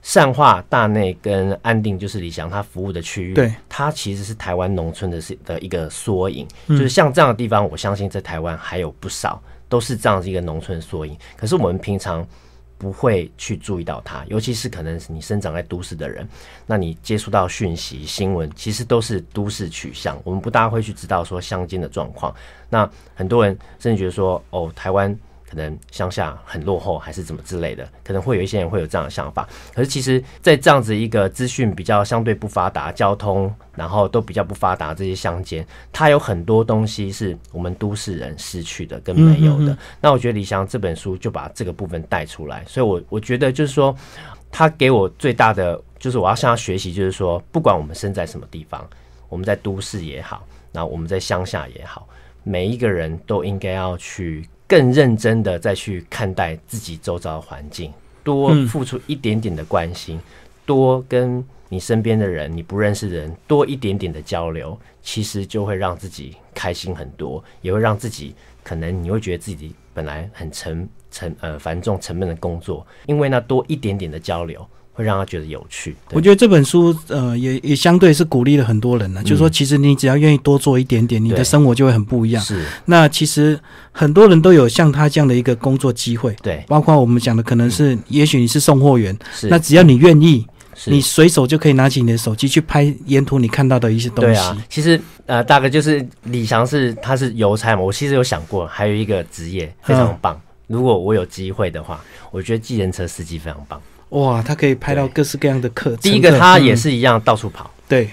[0.01, 6.47] 善化、大内跟安定就是李翔他服务的区域，对，它其实是台湾农村的是的一个缩影。
[6.65, 9.39] 嗯就是像这样的地方，我相信在台湾还有不少
[9.76, 11.17] 都是这样子一个农村缩影。
[11.36, 12.26] 可是我们平常
[12.78, 16.26] 不会去注意到它，尤其是可能是你生长在都市的人，
[16.65, 22.34] 那你接触到讯息、新闻，其实都是都市取向，我们不大会去知道说乡间的状况。
[22.69, 25.13] 那很多人甚至觉得说，哦，台湾
[25.50, 29.48] 可能乡下很落后，还是怎么之类的，可能会有一些人会有这样的想法。
[29.74, 39.78] 可是其实，在这样子一个资讯比较相对不发达、交通然后都比较不发达这些乡间，它有很多东西是我们都市人失去的跟没有的。
[40.02, 43.96] 那我觉得李翔这本书就把这个部分带出来，所以我我觉得就是说，
[44.52, 48.88] 他给我最大的就是我要向他学习，就是说，不管我们身在什么地方，
[49.30, 52.08] 我们在都市也好，那我们在乡下也好，
[52.43, 57.93] 每一个人都应该要去更认真的再去看待自己周遭的环境，
[58.24, 58.68] 多嗯。
[58.68, 60.20] 付出一点点的关心，
[60.66, 74.66] 多跟你身边的人、你不认识的人多一点点的交流，其实就会让自己开心很多，也会让自己可能你会觉得自己本来很沉沉呃繁重沉闷的工作，因为那多一点点的交流，
[74.96, 75.96] 会让他觉得有趣。
[76.12, 82.41] 我觉得这本书呃也也相对是鼓励了很多人呢，就是说其实你只要愿意多做一点点，你的生活就会很不一样。
[82.41, 83.60] 是那其实
[83.91, 94.32] 很多人都有像他这样的一个工作机会，对，包括我们讲的可能是，也许你是送货员，是那只要你愿意，是你随手就可以拿起你的手机去拍沿途你看到的一些东西。
[94.32, 100.41] 对啊，其实呃，大概就是李翔是他是邮差嘛，我其实有想过，还有一个职业非嗯常棒。
[100.68, 103.80] 如果我有机会的话，我觉得计程车司机非常棒。
[104.20, 105.95] 哇，他可以拍到各式各样的客。
[105.97, 108.09] 第一个，他也嗯是一样到处跑；对，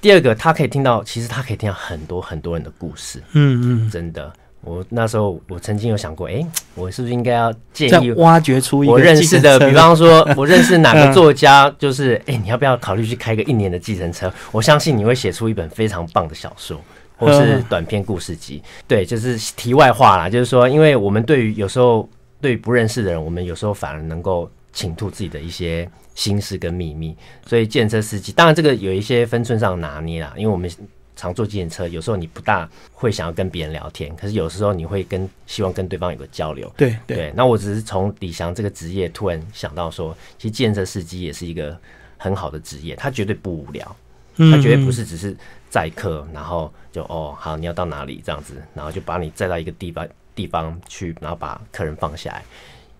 [0.00, 4.32] 第二个，他可以听到，其实他可以听到很多很多人的故事，嗯嗯真的。
[4.62, 14.32] 我那时候我曾经有想过，哎、我是不是应该要建议挖掘出一个我认识的，比方说， 我认识哪个嗯作家，就是哎、你要不要考虑去开个一年的计程车？
[14.50, 16.80] 我相信你会写出一本非常棒的小说，
[17.16, 18.60] 或是嗯短篇故事集。
[18.88, 22.08] 对，就是题外话啦，就是说，因为我们对于有时候
[22.40, 27.16] 对于不认识的人，我们有时候反而能够倾吐自己的一些心事跟秘密。
[27.44, 30.70] 所以，计程车司机，当然这个有一些分寸上的拿捏啦，因为我们。
[31.18, 36.70] 常坐计程车，有时候你不大会想要跟别人聊天，可是有时候你会跟希望跟对方有个交流。
[36.76, 41.74] 对对，对，那我只是从李翔这个职业突然想到说，其实建车司机也是一个
[42.18, 43.96] 很好的职业，他绝对不无聊，
[44.36, 45.34] 嗯他绝对不是只是
[45.70, 52.44] 载客，然后就哦好你要到哪里这样子，然后就把你载到一个地方地方去，然后把客人放下来，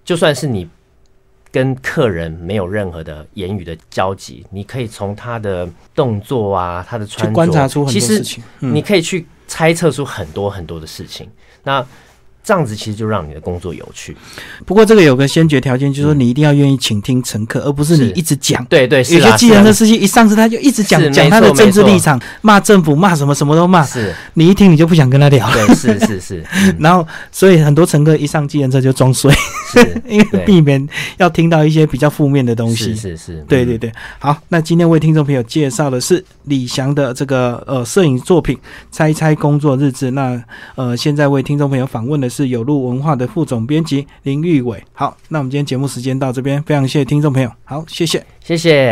[0.06, 0.66] 就算是你
[1.56, 8.44] 跟客人没有任何的言语的交集，你可以从他的动作啊，他的穿着，观察出很其实多事情。
[8.60, 11.26] 嗯你可以去猜测出很多很多的事情。
[11.62, 11.82] 那
[12.46, 14.16] 这样子其实就让你的工作有趣。
[14.64, 18.64] 不过这个有个先决条件，就是说你一定要愿意倾听乘客，而不是你一直讲。
[18.66, 25.50] 对对，有些计程车司机一上车他就一直讲讲他的政治立场，骂政府，骂什么什么都骂，是，你一听你就不想跟他聊。
[25.50, 29.32] 对，是是是， 嗯然后，所以很多乘客一上计程车就装睡，
[29.72, 32.94] 是 因为避免要听到一些比较负面的东西。
[32.94, 38.56] 是是是，嗯对对对，好，那今天为听众朋友介绍的是李翔的这个呃摄影作品
[38.92, 40.06] 《猜猜工作日志》。
[40.12, 40.40] 那
[40.76, 44.82] 呃，现在为听众朋友访问的是有路文化的副总编辑林玉伟。
[44.92, 48.22] 好，那我们今天节目时间到这边，非常谢谢听众朋友，好，谢谢。
[48.44, 48.84] 谢谢。